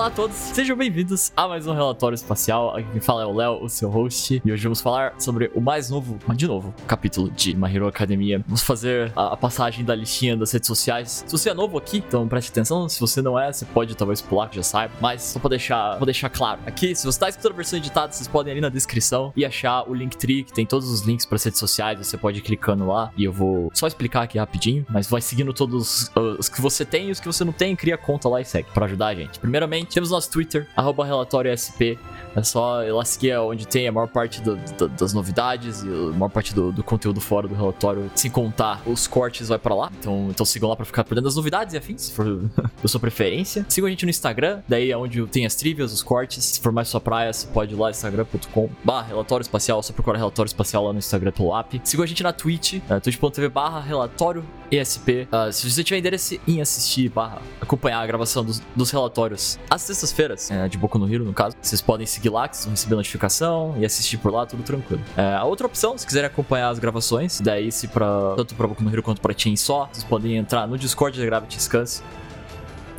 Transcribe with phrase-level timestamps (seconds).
[0.00, 2.74] Olá a todos, sejam bem-vindos a mais um relatório espacial.
[2.74, 5.60] Aqui quem fala é o Léo, o seu host, e hoje vamos falar sobre o
[5.60, 8.42] mais novo, mas de novo, capítulo de My Hero Academia.
[8.46, 11.22] Vamos fazer a, passagem da listinha das redes sociais.
[11.26, 12.88] Se você é novo aqui, então preste atenção.
[12.88, 14.94] Se você não é, você pode talvez pular, que já saiba.
[15.02, 18.10] Mas só pra deixar, pra deixar claro, aqui, se você tá escutando a versão editada,
[18.10, 21.36] vocês podem ali na descrição e achar o Linktree, que tem todos os links para
[21.36, 21.98] redes sociais.
[21.98, 25.52] Você pode ir clicando lá e eu vou só explicar aqui rapidinho, mas vai seguindo
[25.52, 28.46] todos os que você tem e os que você não tem, cria conta lá e
[28.46, 29.38] segue pra ajudar a gente.
[29.38, 31.98] Primeiramente, temos nosso Twitter, arroba relatório SP.
[32.34, 35.88] É só ir lá seguir onde tem a maior parte do, do, das novidades e
[35.88, 38.10] a maior parte do, do, conteúdo fora do relatório.
[38.14, 39.90] Sem contar os cortes, vai pra lá.
[39.98, 42.24] Então, então sigam lá pra ficar por dentro das novidades e afins, se for
[42.80, 43.66] da sua preferência.
[43.68, 46.44] Sigam a gente no Instagram, daí é onde tem as trivias, os cortes.
[46.44, 49.82] Se for mais sua praia, você pode ir lá, instagram.com barra relatório espacial.
[49.82, 51.80] Só procura relatório espacial lá no Instagram pelo app.
[51.82, 55.28] Sigam a gente na Twitch, uh, twitch.tv barra relatório ESP.
[55.32, 59.86] Uh, se você tiver interesse em assistir, barra, acompanhar a gravação dos, dos relatórios às
[59.86, 62.74] sextas-feiras, é, de Boku no Hero, no caso, vocês podem seguir lá, que vocês vão
[62.74, 65.02] receber notificação e assistir por lá, tudo tranquilo.
[65.16, 68.82] É, a outra opção, se quiserem acompanhar as gravações, daí se pra, tanto pra Boku
[68.82, 72.02] no Hero quanto pra Chainsaw, vocês podem entrar no Discord da Gravity Scans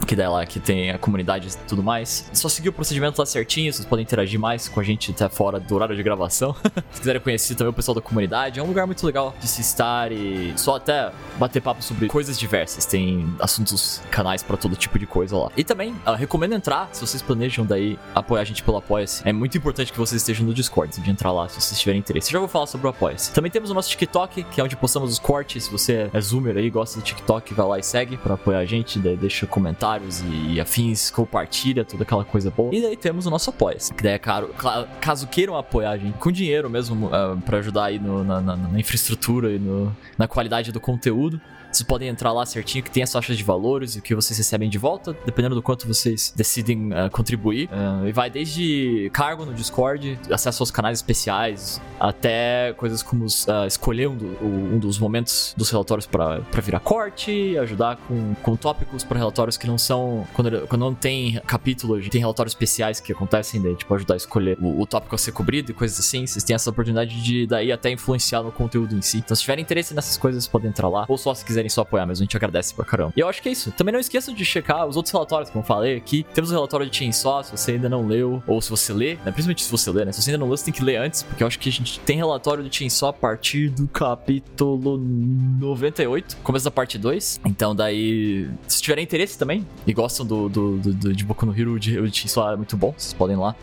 [0.05, 2.29] que daí lá que tem a comunidade e tudo mais.
[2.33, 5.59] Só seguir o procedimento lá certinho, vocês podem interagir mais com a gente até fora
[5.59, 6.55] do horário de gravação.
[6.91, 9.61] Se quiserem conhecer também o pessoal da comunidade, é um lugar muito legal de se
[9.61, 12.85] estar e só até bater papo sobre coisas diversas.
[12.85, 15.51] Tem assuntos, canais para todo tipo de coisa lá.
[15.55, 19.27] E também, uh, recomendo entrar, se vocês planejam daí apoiar a gente pelo Apoia-se.
[19.27, 22.29] É muito importante que vocês estejam no Discord, de entrar lá, se vocês tiverem interesse.
[22.29, 23.31] Eu já vou falar sobre o Apoia-se.
[23.31, 25.65] Também temos o nosso TikTok, que é onde postamos os cortes.
[25.65, 28.65] Se você é zoomer aí, gosta do TikTok, vai lá e segue para apoiar a
[28.65, 32.73] gente, daí deixa comentário comentários e afins, compartilha toda aquela coisa boa.
[32.73, 34.53] E daí temos o nosso apoia que daí é caro.
[34.99, 38.41] Caso queiram apoiar a gente com dinheiro mesmo, uh, ah, para ajudar aí no, na,
[38.41, 41.39] na, na, infraestrutura e no, na qualidade do conteúdo,
[41.71, 44.37] vocês podem entrar lá certinho que tem as taxas de valores e o que vocês
[44.37, 47.69] recebem de volta, dependendo do quanto vocês decidem uh, contribuir.
[47.69, 53.67] Uh, e vai desde cargo no Discord, acesso aos canais especiais, até coisas como uh,
[53.67, 59.03] escolher um, do, um, dos momentos dos relatórios para virar corte, ajudar com, com tópicos
[59.03, 60.27] para relatórios que não são.
[60.33, 64.57] Quando, quando não tem capítulo, tem relatórios especiais que acontecem, daí, tipo, ajudar a escolher
[64.59, 66.25] o, o tópico a ser cobrido e coisas assim.
[66.25, 69.19] Vocês têm essa oportunidade de daí até influenciar no conteúdo em si.
[69.19, 71.05] Então, se tiverem interesse nessas coisas, podem entrar lá.
[71.07, 73.13] Ou só se quiserem só apoiar, mas a gente agradece pra caramba.
[73.15, 73.71] E eu acho que é isso.
[73.71, 76.25] Também não esqueçam de checar os outros relatórios, como eu falei aqui.
[76.33, 79.31] Temos o relatório de Chainsaw, se você ainda não leu, ou se você lê, né?
[79.31, 80.11] Principalmente se você lê, né?
[80.11, 81.71] Se você ainda não leu, você tem que ler antes, porque eu acho que a
[81.71, 87.41] gente tem relatório de Chainsaw a partir do capítulo 98, começo da parte 2.
[87.45, 91.57] Então, daí, se tiverem interesse também e gostam do, do, do, do de Boku no
[91.57, 93.55] Hero, de, de Chainsaw é muito bom, vocês podem ir lá.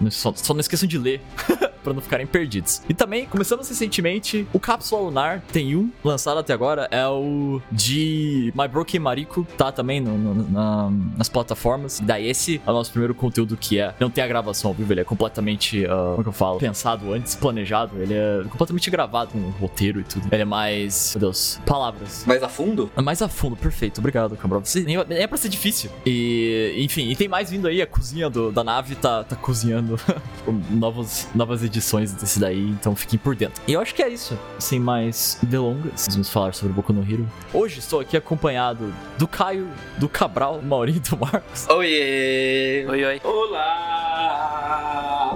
[0.00, 1.20] Um, só, só não esqueçam de ler.
[1.82, 2.82] para não ficarem perdidos.
[2.88, 8.52] E também, começamos recentemente, o Cápsula Lunar tem um lançado até agora, é o de
[8.56, 12.00] My Broken Mariko, tá também no, no, na, nas plataformas.
[12.00, 14.92] Daí esse é o nosso primeiro conteúdo que é, não tem a gravação ao vivo,
[14.92, 18.90] ele é completamente, uh, como é que eu falo, pensado antes, planejado, ele é completamente
[18.90, 20.28] gravado com um roteiro e tudo.
[20.30, 22.24] Ele é mais, meu Deus, palavras.
[22.26, 22.90] Mais a fundo?
[22.96, 24.62] É mais a fundo, perfeito, obrigado, Cambro.
[24.74, 25.90] Nem, nem é pra ser difícil.
[26.06, 29.98] E, enfim, e tem mais vindo aí, a cozinha do, da nave tá, tá cozinhando
[30.70, 33.62] novos, novas edições desse daí, então fiquem por dentro.
[33.66, 34.38] E eu acho que é isso.
[34.58, 37.26] Sem mais delongas, vamos falar sobre Boku no Hero.
[37.52, 39.68] Hoje estou aqui acompanhado do Caio,
[39.98, 41.68] do Cabral, do Maurinho e do Marcos.
[41.68, 42.86] Oiê!
[42.88, 43.20] Oi, oi.
[43.24, 44.02] Olá!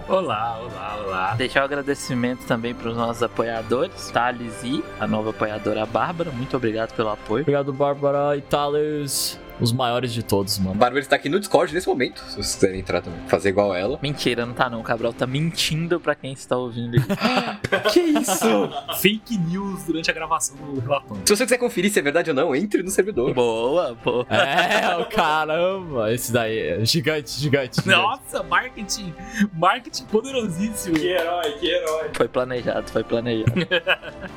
[0.09, 1.35] Olá, olá, olá.
[1.35, 6.31] Deixar o um agradecimento também para os nossos apoiadores, Thales e a nova apoiadora Bárbara.
[6.31, 7.43] Muito obrigado pelo apoio.
[7.43, 10.75] Obrigado, Bárbara e Thales os maiores de todos, mano.
[10.75, 13.21] Bárbara está aqui no Discord nesse momento, se vocês quiserem entrar também.
[13.28, 13.99] Fazer igual ela.
[14.03, 14.81] Mentira, não tá não.
[14.81, 16.97] O Cabral tá mentindo pra quem está ouvindo.
[17.93, 18.71] que isso?
[19.00, 21.22] Fake news durante a gravação do relatório.
[21.27, 23.33] Se você quiser conferir se é verdade ou não, entre no servidor.
[23.34, 24.27] Boa, boa.
[24.28, 26.12] É, o caramba.
[26.12, 27.88] Esse daí é gigante, gigante, gigante.
[27.88, 29.12] Nossa, marketing.
[29.53, 30.97] Marketing poderosíssimo.
[30.97, 32.11] Que herói, que herói.
[32.12, 33.53] Foi planejado, foi planejado.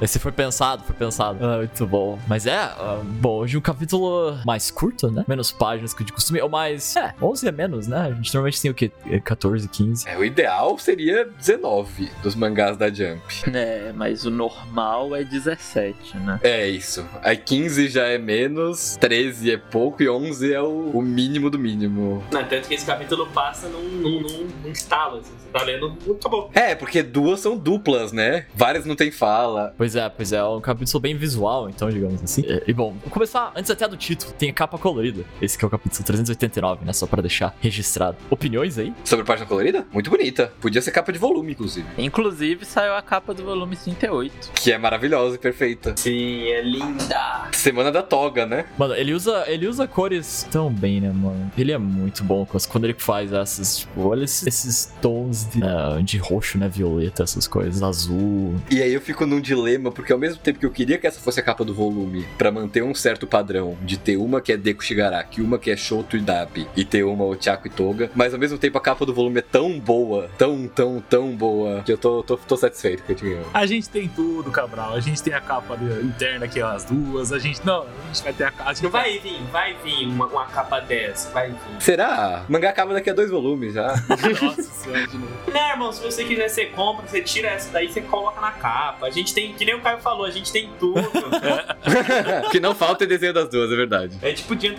[0.02, 1.44] Esse foi pensado, foi pensado.
[1.46, 2.20] Ah, muito bom.
[2.28, 5.26] Mas é, uh, bom, hoje um capítulo mais curto, né?
[5.28, 6.42] Menos páginas que de costume.
[6.42, 6.96] Ou mais.
[6.96, 7.98] É, 11 é menos, né?
[7.98, 8.92] A gente normalmente tem o quê?
[9.24, 10.08] 14, 15.
[10.08, 13.22] É, o ideal seria 19 dos mangás da Jump.
[13.54, 16.40] É, mas o normal é 17, né?
[16.44, 17.06] É isso.
[17.22, 21.60] Aí 15 já é menos, 13 é pouco e 11 é o, o mínimo do
[21.60, 22.24] mínimo.
[22.32, 25.34] Não, tanto que esse capítulo passa num, num, num, num estalo, assim.
[25.38, 26.50] Você tá lendo, acabou.
[26.54, 28.46] É, porque duas são duplas, né?
[28.56, 29.74] Várias não tem fala.
[29.78, 30.38] Pois é, pois é.
[30.38, 32.44] É um capítulo bem visual, então, digamos assim.
[32.48, 34.32] E, e bom, vou começar antes até do título.
[34.34, 35.24] Tem a capa colorida colorida.
[35.42, 36.92] Esse que é o capítulo 389, né?
[36.94, 38.18] Só pra deixar registrado.
[38.30, 38.94] Opiniões aí?
[39.06, 39.86] Sobre página colorida?
[39.94, 40.52] Muito bonita.
[40.60, 41.88] Podia ser capa de volume, inclusive.
[41.98, 44.52] Inclusive, saiu a capa do volume 38.
[44.54, 45.94] Que é maravilhosa e perfeita.
[45.98, 47.48] Sim, é linda.
[47.54, 48.66] Semana da toga, né?
[48.78, 51.52] Mano, ele usa, ele usa cores tão bem, né, mano?
[51.58, 55.48] Ele é muito bom com as- quando ele faz essas, tipo, olha esses, esses tons
[55.50, 58.56] de, ah, de roxo, né, violeta, essas coisas, azul.
[58.70, 61.20] E aí eu fico num dilema, porque ao mesmo tempo que eu queria que essa
[61.20, 64.58] fosse a capa do volume, pra manter um certo padrão, de ter uma que é
[64.58, 68.34] Deku Shigaraki, uma que é Shoto e Dabi, e ter uma Ochako e Toga, mas
[68.34, 71.94] ao mesmo tempo a capa do volume é tão boa, tão, tão, tão boa, que
[71.94, 73.46] eu tô, tô, tô satisfeito com a gente ganhou.
[73.54, 74.94] A gente tem tudo, Cabral.
[74.94, 77.32] A gente tem a capa interna, que é as duas.
[77.32, 77.66] A gente.
[77.66, 78.74] Não, a gente vai ter a capa.
[78.82, 81.58] Não vai vir, vai vir uma, uma capa dessa, vai vir.
[81.82, 82.44] Será?
[82.48, 83.88] O mangá acaba daqui a dois volumes já.
[84.42, 85.34] Nossa senhora, de novo.
[85.52, 89.08] Não, irmão, se você quiser, você compra, você tira essa daí, você coloca na capa.
[89.08, 91.00] A gente tem, que nem o Caio falou, a gente tem tudo.
[92.52, 94.18] que não falta é desenho das duas, é verdade.
[94.22, 94.32] é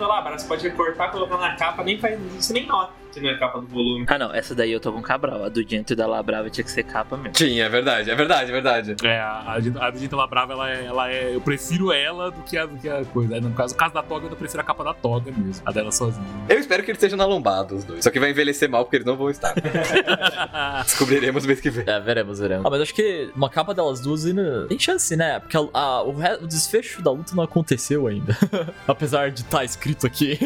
[0.07, 3.37] Labra, você pode recortar, colocar na capa, nem faz, você nem nota que não é
[3.37, 4.05] capa do volume.
[4.07, 5.43] Ah, não, essa daí eu tô com Cabral.
[5.45, 7.33] A do Diento e da Labrava tinha que ser capa mesmo.
[7.33, 8.95] Tinha, é verdade, é verdade, é verdade.
[9.03, 11.35] É, a, a do Gintama Brava, ela é, ela é.
[11.35, 13.39] Eu prefiro ela do que a, do que a coisa.
[13.41, 15.61] No caso, no caso da toga, eu prefiro a capa da toga mesmo.
[15.65, 16.25] A dela sozinha.
[16.49, 18.03] Eu espero que eles estejam na lombada, os dois.
[18.03, 19.53] Só que vai envelhecer mal porque eles não vão estar.
[20.83, 21.83] Descobriremos mês que vem.
[21.87, 22.65] É, veremos, veremos.
[22.65, 25.39] Ah, mas acho que uma capa delas duas ainda tem chance, né?
[25.39, 28.35] Porque a- a- o, re- o desfecho da luta não aconteceu ainda.
[28.87, 30.37] Apesar de estar escrito aqui.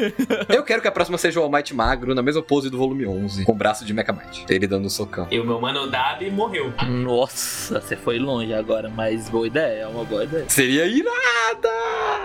[0.49, 3.05] Eu quero que a próxima seja o All Might magro, na mesma pose do volume
[3.05, 4.45] 11, com o braço de Mecha Might.
[4.49, 5.27] Ele dando um socão.
[5.29, 6.73] E o meu mano Dabi morreu.
[6.87, 10.45] Nossa, você foi longe agora, mas boa ideia, é uma boa ideia.
[10.47, 11.69] Seria irada!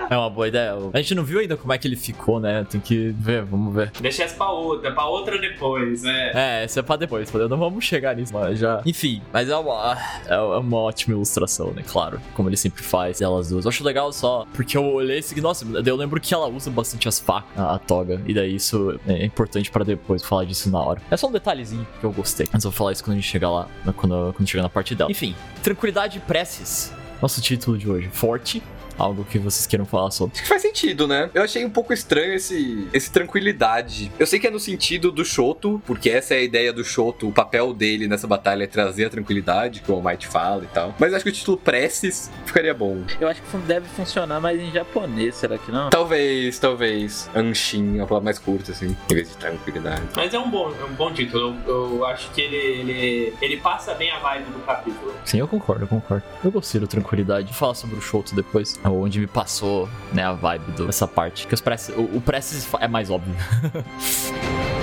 [0.09, 0.75] É uma boa ideia.
[0.93, 2.65] A gente não viu ainda como é que ele ficou, né?
[2.71, 3.91] Tem que ver, vamos ver.
[4.01, 6.31] Deixa essa pra outra, pra outra depois, né?
[6.33, 8.83] É, essa é pra depois, não vamos chegar nisso, mas já.
[8.87, 9.99] Enfim, mas é uma,
[10.29, 11.83] é uma ótima ilustração, né?
[11.85, 13.65] Claro, como ele sempre faz, elas duas.
[13.65, 16.71] Eu acho legal só, porque eu olhei esse aqui, nossa, eu lembro que ela usa
[16.71, 20.71] bastante as facas, a, a toga, e daí isso é importante pra depois falar disso
[20.71, 21.01] na hora.
[21.11, 23.29] É só um detalhezinho que eu gostei, mas eu vou falar isso quando a gente
[23.29, 25.11] chegar lá, quando, quando chegar na parte dela.
[25.11, 26.93] Enfim, tranquilidade e preces.
[27.21, 28.63] Nosso título de hoje, forte.
[29.01, 30.35] Algo que vocês queiram falar sobre.
[30.35, 31.31] Acho que faz sentido, né?
[31.33, 34.13] Eu achei um pouco estranho esse, esse tranquilidade.
[34.19, 37.27] Eu sei que é no sentido do Shoto, porque essa é a ideia do Shoto,
[37.27, 40.95] o papel dele nessa batalha é trazer a tranquilidade, que o Might fala e tal.
[40.99, 43.03] Mas acho que o título Preces ficaria bom.
[43.19, 45.89] Eu acho que deve funcionar mais em japonês, será que não?
[45.89, 47.31] Talvez, talvez.
[47.35, 50.03] Anshin, uma palavra mais curta, assim, em vez de tranquilidade.
[50.15, 51.57] Mas é um bom, é um bom título.
[51.67, 55.15] Eu, eu acho que ele, ele, ele passa bem a vibe do capítulo.
[55.25, 56.25] Sim, eu concordo, eu concordo.
[56.45, 57.47] Eu gostei da tranquilidade.
[57.47, 58.79] Vou falar sobre o Shoto depois.
[58.93, 61.47] Onde me passou, né, a vibe dessa parte.
[61.47, 63.35] Que os preces, o, o preces é mais óbvio.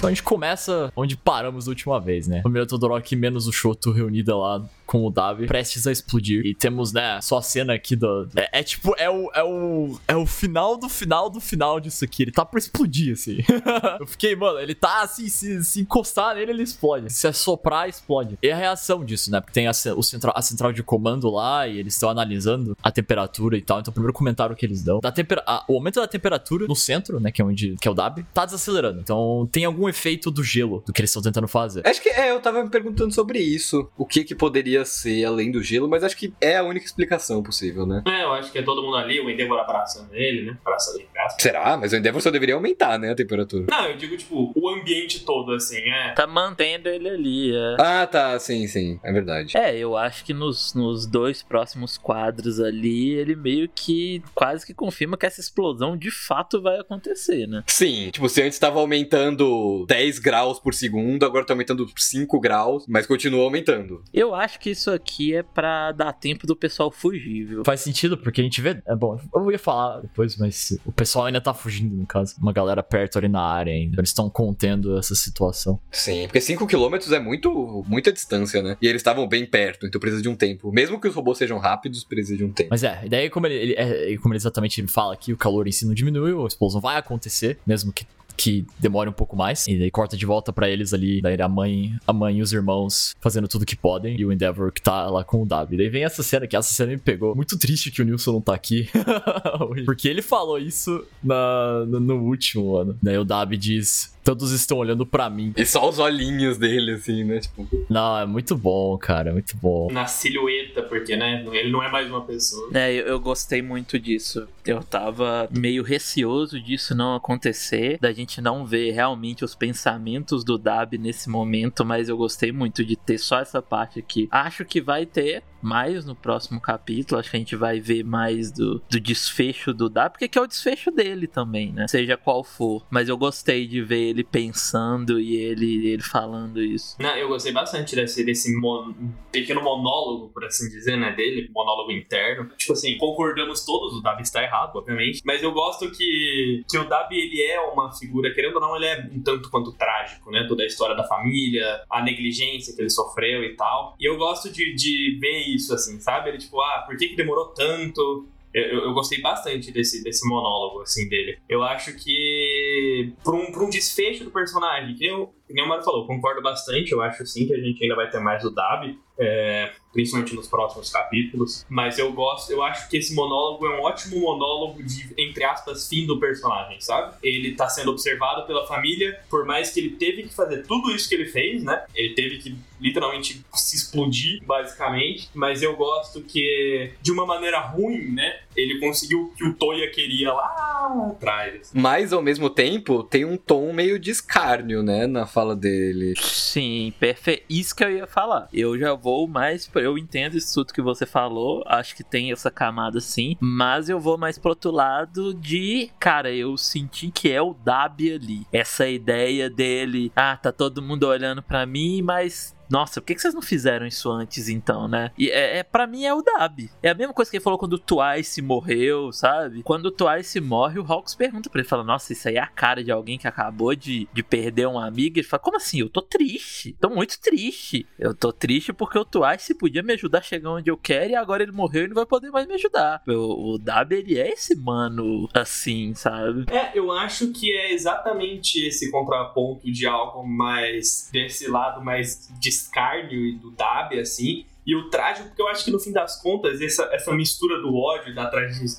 [0.00, 2.40] Então a gente começa onde paramos da última vez, né?
[2.40, 6.44] O Família Todoroki menos o Shoto reunida lá com o Davi, prestes a explodir.
[6.44, 8.28] E temos, né, só a cena aqui do...
[8.34, 9.96] É, é tipo, é o, é o...
[10.08, 12.24] É o final do final do final disso aqui.
[12.24, 13.38] Ele tá pra explodir, assim.
[14.00, 17.08] Eu fiquei, mano, ele tá assim, se, se encostar nele, ele explode.
[17.12, 18.36] Se assoprar, explode.
[18.42, 19.40] E a reação disso, né?
[19.40, 22.90] Porque tem a, o central, a central de comando lá e eles estão analisando a
[22.90, 23.78] temperatura e tal.
[23.78, 24.98] Então o primeiro comentário que eles dão...
[24.98, 27.76] Da tempera a- o aumento da temperatura no centro, né, que é onde...
[27.80, 28.98] Que é o Dabi, tá desacelerando.
[28.98, 31.86] Então tem algum efeito do gelo do que eles estão tentando fazer.
[31.86, 33.88] Acho que é, eu tava me perguntando sobre isso.
[33.96, 37.42] O que que poderia ser além do gelo, mas acho que é a única explicação
[37.42, 38.02] possível, né?
[38.06, 40.58] É, eu acho que é todo mundo ali, o Endeavor abraçando ele, né?
[40.64, 41.36] Abraçando ele, abraça.
[41.38, 41.76] Será?
[41.76, 43.66] Mas o Endeavor só deveria aumentar, né, a temperatura.
[43.70, 46.12] Não, eu digo, tipo, o ambiente todo, assim, é.
[46.12, 47.76] Tá mantendo ele ali, é.
[47.78, 49.56] Ah, tá, sim, sim, é verdade.
[49.56, 54.74] É, eu acho que nos, nos dois próximos quadros ali, ele meio que quase que
[54.74, 57.62] confirma que essa explosão de fato vai acontecer, né?
[57.66, 62.84] Sim, tipo, se antes tava aumentando 10 graus por segundo, agora tá aumentando 5 graus,
[62.88, 64.02] mas continua aumentando.
[64.12, 67.64] Eu acho que isso aqui é pra dar tempo do pessoal fugir, viu?
[67.64, 68.80] Faz sentido, porque a gente vê.
[68.86, 72.34] É bom, eu ia falar depois, mas o pessoal ainda tá fugindo, no caso.
[72.40, 74.00] Uma galera perto ali na área ainda.
[74.00, 75.78] Eles estão contendo essa situação.
[75.90, 78.76] Sim, porque 5 km é muito, muita distância, né?
[78.80, 80.70] E eles estavam bem perto, então precisa de um tempo.
[80.72, 82.68] Mesmo que os robôs sejam rápidos, precisa de um tempo.
[82.70, 85.66] Mas é, e daí como ele, ele- é, como ele exatamente fala aqui, o calor
[85.68, 88.06] em si não diminuiu, a explosão vai acontecer, mesmo que
[88.40, 89.66] que demore um pouco mais.
[89.66, 92.54] E daí corta de volta pra eles ali, daí a mãe, a mãe e os
[92.54, 95.76] irmãos fazendo tudo que podem e o Endeavor que tá lá com o W.
[95.76, 97.36] Daí vem essa cena que essa cena me pegou.
[97.36, 98.88] Muito triste que o Nilson não tá aqui.
[99.84, 102.96] Porque ele falou isso na, no, no último ano.
[103.02, 105.52] Daí o W diz Todos estão olhando pra mim.
[105.56, 107.40] E só os olhinhos dele, assim, né?
[107.40, 109.90] Tipo, Não, é muito bom, cara, é muito bom.
[109.90, 111.44] Na silhueta, porque, né?
[111.52, 112.70] Ele não é mais uma pessoa.
[112.72, 114.46] É, eu, eu gostei muito disso.
[114.64, 120.56] Eu tava meio receoso disso não acontecer, da gente não ver realmente os pensamentos do
[120.56, 124.28] Dab nesse momento, mas eu gostei muito de ter só essa parte aqui.
[124.30, 128.50] Acho que vai ter mais no próximo capítulo, acho que a gente vai ver mais
[128.50, 131.86] do, do desfecho do Dab, porque que é o desfecho dele também, né?
[131.88, 132.86] Seja qual for.
[132.90, 136.96] Mas eu gostei de ver ele pensando e ele, ele falando isso.
[137.00, 138.92] Não, eu gostei bastante desse, desse mon-
[139.32, 142.48] pequeno monólogo, por assim dizer, né, dele, monólogo interno.
[142.56, 146.88] Tipo assim, concordamos todos, o Dabi está errado, obviamente, mas eu gosto que, que o
[146.88, 150.44] Dabi, ele é uma figura, querendo ou não, ele é um tanto quanto trágico, né,
[150.48, 153.94] toda a história da família, a negligência que ele sofreu e tal.
[153.98, 156.30] E eu gosto de, de ver isso, assim, sabe?
[156.30, 158.28] Ele tipo, ah, por que que demorou tanto?
[158.52, 161.38] Eu, eu- eu gostei bastante desse, desse monólogo, assim, dele.
[161.48, 166.06] Eu acho que, por um, um desfecho do personagem, que que nem o Mário falou,
[166.06, 166.92] concordo bastante.
[166.92, 170.48] Eu acho, sim, que a gente ainda vai ter mais do Dab, é, principalmente nos
[170.48, 171.66] próximos capítulos.
[171.68, 175.88] Mas eu gosto, eu acho que esse monólogo é um ótimo monólogo de, entre aspas,
[175.88, 177.14] fim do personagem, sabe?
[177.22, 181.08] Ele tá sendo observado pela família, por mais que ele teve que fazer tudo isso
[181.08, 181.84] que ele fez, né?
[181.94, 185.28] Ele teve que literalmente se explodir, basicamente.
[185.34, 188.40] Mas eu gosto que, de uma maneira ruim, né?
[188.56, 190.70] Ele conseguiu o que o Toya queria lá
[191.10, 191.60] atrás.
[191.60, 191.78] assim.
[191.78, 195.06] mas ao mesmo tempo tem um tom meio de escárnio, né?
[195.06, 196.14] Na fala dele.
[196.20, 197.44] Sim, perfeito.
[197.48, 198.48] Isso que eu ia falar.
[198.52, 199.70] Eu já vou mais.
[199.74, 201.62] Eu entendo isso tudo que você falou.
[201.66, 203.36] Acho que tem essa camada sim.
[203.40, 205.90] Mas eu vou mais pro outro lado de.
[205.98, 208.46] Cara, eu senti que é o Dabi ali.
[208.52, 210.12] Essa ideia dele.
[210.14, 212.54] Ah, tá todo mundo olhando pra mim, mas.
[212.70, 215.10] Nossa, por que vocês não fizeram isso antes então, né?
[215.18, 216.70] E é, é para mim é o Dab.
[216.82, 219.62] É a mesma coisa que ele falou quando o Twice morreu, sabe?
[219.64, 222.46] Quando o Twice morre, o Hawks pergunta pra ele, fala: "Nossa, isso aí é a
[222.46, 225.18] cara de alguém que acabou de, de perder um amigo".
[225.18, 225.80] Ele fala: "Como assim?
[225.80, 226.76] Eu tô triste.
[226.80, 227.86] Tô muito triste.
[227.98, 231.16] Eu tô triste porque o Twice podia me ajudar a chegar onde eu quero e
[231.16, 233.02] agora ele morreu e não vai poder mais me ajudar".
[233.08, 236.44] O, o Dab ele é esse mano assim, sabe?
[236.48, 242.59] É, eu acho que é exatamente esse contraponto de algo mais desse lado mais de
[242.62, 244.46] escárnio e do Dab, assim.
[244.66, 247.74] E o trágico, porque eu acho que no fim das contas, essa, essa mistura do
[247.74, 248.30] ódio, da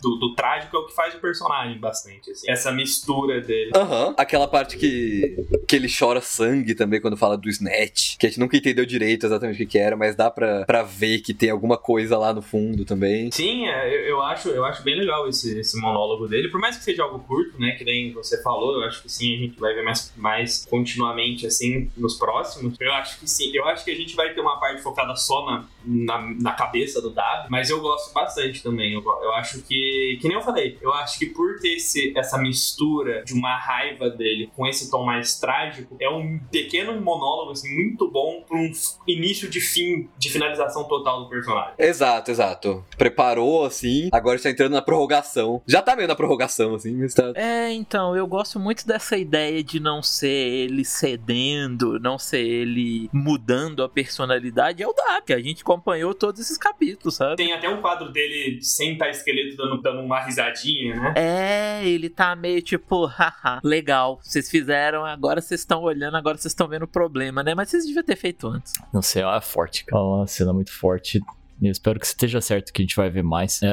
[0.02, 2.50] do, do trágico, é o que faz o personagem bastante, assim.
[2.50, 3.72] Essa mistura dele.
[3.76, 4.14] Aham.
[4.18, 5.36] Aquela parte que,
[5.68, 8.18] que ele chora sangue também quando fala do Snatch.
[8.18, 10.84] Que a gente nunca entendeu direito exatamente o que, que era, mas dá pra, pra
[10.84, 13.32] ver que tem alguma coisa lá no fundo também.
[13.32, 16.50] Sim, é, eu, eu acho, eu acho bem legal esse, esse monólogo dele.
[16.50, 17.72] Por mais que seja algo curto, né?
[17.72, 21.48] Que nem você falou, eu acho que sim, a gente vai ver mais, mais continuamente,
[21.48, 22.76] assim, nos próximos.
[22.80, 23.52] Eu acho que sim.
[23.54, 27.02] Eu acho que a gente vai ter uma parte focada só na, na, na cabeça
[27.02, 28.94] do Dab, mas eu gosto bastante também.
[28.94, 32.38] Eu, eu acho que, que nem eu falei, eu acho que por ter esse, essa
[32.38, 37.74] mistura de uma raiva dele com esse tom mais trágico, é um pequeno monólogo, assim,
[37.74, 38.72] muito bom pra um
[39.08, 41.74] início de fim, de finalização total do personagem.
[41.78, 42.86] Exato, exato.
[42.98, 45.62] Preparou, assim, agora está entrando na prorrogação.
[45.66, 47.32] Já tá meio na prorrogação, assim, mas tá...
[47.36, 53.10] É, então, eu gosto muito dessa ideia de não ser ele cedendo, não ser ele
[53.14, 54.84] mudando a personalidade.
[54.84, 57.36] É o Dab, que a gente acompanhou todos esses capítulos, sabe?
[57.36, 61.13] Tem até um quadro dele sem estar esqueleto dando, dando uma risadinha, né?
[61.16, 66.51] É, ele tá meio tipo, haha, legal, vocês fizeram, agora vocês estão olhando, agora vocês
[66.51, 67.56] estão vendo o problema, né?
[67.56, 68.74] Mas vocês deviam ter feito antes.
[68.94, 70.01] Não sei, é forte, cara.
[70.01, 71.22] É uma cena muito forte.
[71.62, 73.62] Eu espero que esteja certo que a gente vai ver mais.
[73.62, 73.70] É,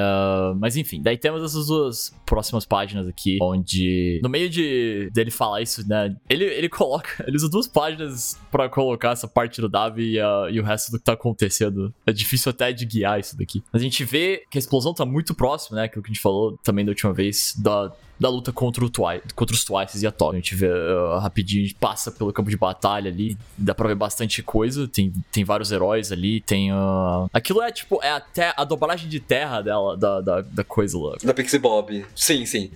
[0.58, 5.62] mas enfim, daí temos essas duas próximas páginas aqui, onde no meio de dele falar
[5.62, 6.14] isso, né?
[6.28, 10.48] Ele, ele coloca, ele usa duas páginas pra colocar essa parte do Davi e, a-
[10.50, 11.92] e o resto do que tá acontecendo.
[12.06, 13.62] É difícil até de guiar isso daqui.
[13.72, 15.84] Mas a gente vê que a explosão tá muito próxima, né?
[15.84, 19.22] Aquilo que a gente falou também da última vez, da, da luta contra, o Twi
[19.34, 20.32] contra os Twices e a Top.
[20.32, 23.88] A gente vê uh, rapidinho, a gente passa pelo campo de batalha ali, dá pra
[23.88, 26.72] ver bastante coisa, tem, tem vários heróis ali, tem.
[26.72, 27.28] Uh...
[27.32, 31.16] Aquilo é tipo, é até a dobragem de terra dela, da, da, da coisa lá,
[31.22, 32.04] Da Pixie Bob.
[32.14, 32.70] Sim, sim.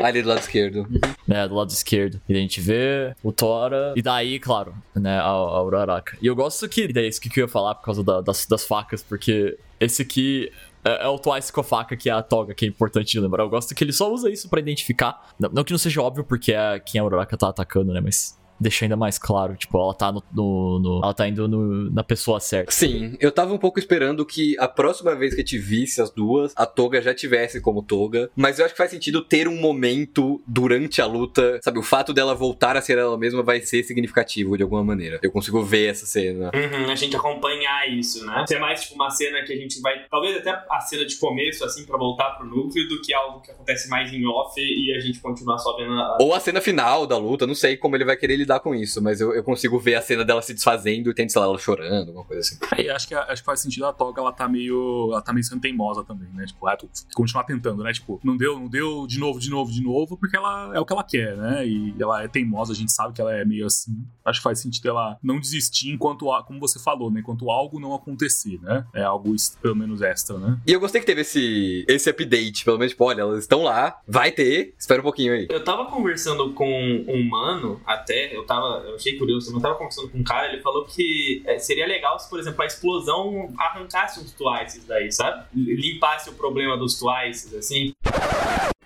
[0.00, 0.86] Ali do lado esquerdo.
[1.26, 2.20] né, do lado esquerdo.
[2.28, 6.16] E a gente vê o Tora, e daí, claro, né, a, a Uraraka.
[6.22, 8.46] E eu gosto que, daí é isso que eu ia falar por causa da- das,
[8.46, 10.52] das facas, porque esse aqui.
[10.84, 13.44] É, é o Twice com a faca, que é a toga, que é importante lembrar.
[13.44, 15.34] Eu gosto que ele só usa isso pra identificar.
[15.38, 18.00] Não, não que não seja óbvio, porque é quem a Uraraka tá atacando, né?
[18.00, 19.54] Mas deixa ainda mais claro.
[19.56, 20.22] Tipo, ela tá no.
[20.32, 22.70] no- no- ela tá indo no- na pessoa certa.
[22.72, 26.52] Sim, eu tava um pouco esperando que a próxima vez que te visse as duas,
[26.56, 28.30] a Toga já tivesse como Toga.
[28.36, 31.78] Mas eu acho que faz sentido ter um momento durante a luta, sabe?
[31.78, 35.18] O fato dela voltar a ser ela mesma vai ser significativo de alguma maneira.
[35.22, 36.50] Eu consigo ver essa cena.
[36.54, 38.44] Uhum, a gente acompanhar isso, né?
[38.46, 39.94] Ser mais tipo uma cena que a gente vai.
[40.10, 43.50] Talvez até a cena de começo, assim, pra voltar pro núcleo, do que algo que
[43.50, 46.18] acontece mais em off e a gente continuar só vendo a.
[46.20, 49.02] Ou a cena final da luta, não sei como ele vai querer lidar com isso,
[49.02, 51.58] mas eu, eu consigo ver a cena dela se desfazendo e tendo, sei lá, ela
[51.58, 52.58] chorando, alguma coisa assim.
[52.72, 55.08] Aí acho que, acho que faz sentido a Toga, ela tá meio.
[55.12, 56.44] Ela tá meio sendo teimosa também, né?
[56.46, 57.92] Tipo, ah, tu continuar tentando, né?
[57.92, 60.84] Tipo, não deu, não deu de novo, de novo, de novo, porque ela é o
[60.84, 61.66] que ela quer, né?
[61.66, 64.04] E ela é teimosa, a gente sabe que ela é meio assim.
[64.24, 67.20] Acho que faz sentido ela não desistir enquanto, a- como você falou, né?
[67.20, 68.84] Enquanto algo não acontecer, né?
[68.94, 70.58] É algo pelo menos extra, né?
[70.66, 74.00] E eu gostei que teve esse, esse update, pelo menos, tipo, olha, elas estão lá,
[74.06, 75.46] vai ter, espera um pouquinho aí.
[75.50, 76.68] Eu tava conversando com
[77.08, 80.60] um mano, até, eu tava, eu achei curioso, eu tava conversando com um cara, ele
[80.60, 85.44] falou que é, seria legal se, por exemplo, a explosão arrancasse uns Twices daí, sabe?
[85.54, 87.94] Limpasse o problema dos Twices, assim.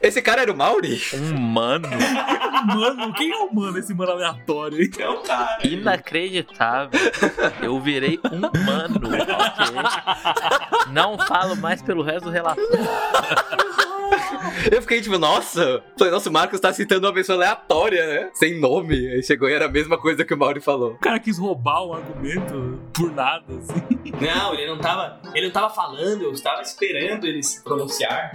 [0.01, 1.01] Esse cara era o Mauri?
[1.15, 1.89] Um mano
[2.67, 4.91] Mano, quem é o mano, esse mano aleatório?
[4.99, 5.59] É o cara.
[5.67, 6.99] inacreditável.
[7.63, 10.93] Eu virei um mano, ok?
[10.93, 12.89] Não falo mais pelo resto do relatório.
[14.71, 18.31] Eu fiquei tipo, nossa, falei, nossa, o Marcos tá citando uma pessoa aleatória, né?
[18.35, 18.95] Sem nome.
[19.09, 20.93] Aí chegou e era a mesma coisa que o Mauri falou.
[20.93, 24.13] O cara quis roubar o argumento por nada, assim.
[24.21, 25.21] Não, ele não tava.
[25.35, 28.33] Ele não tava falando, eu estava esperando ele se pronunciar.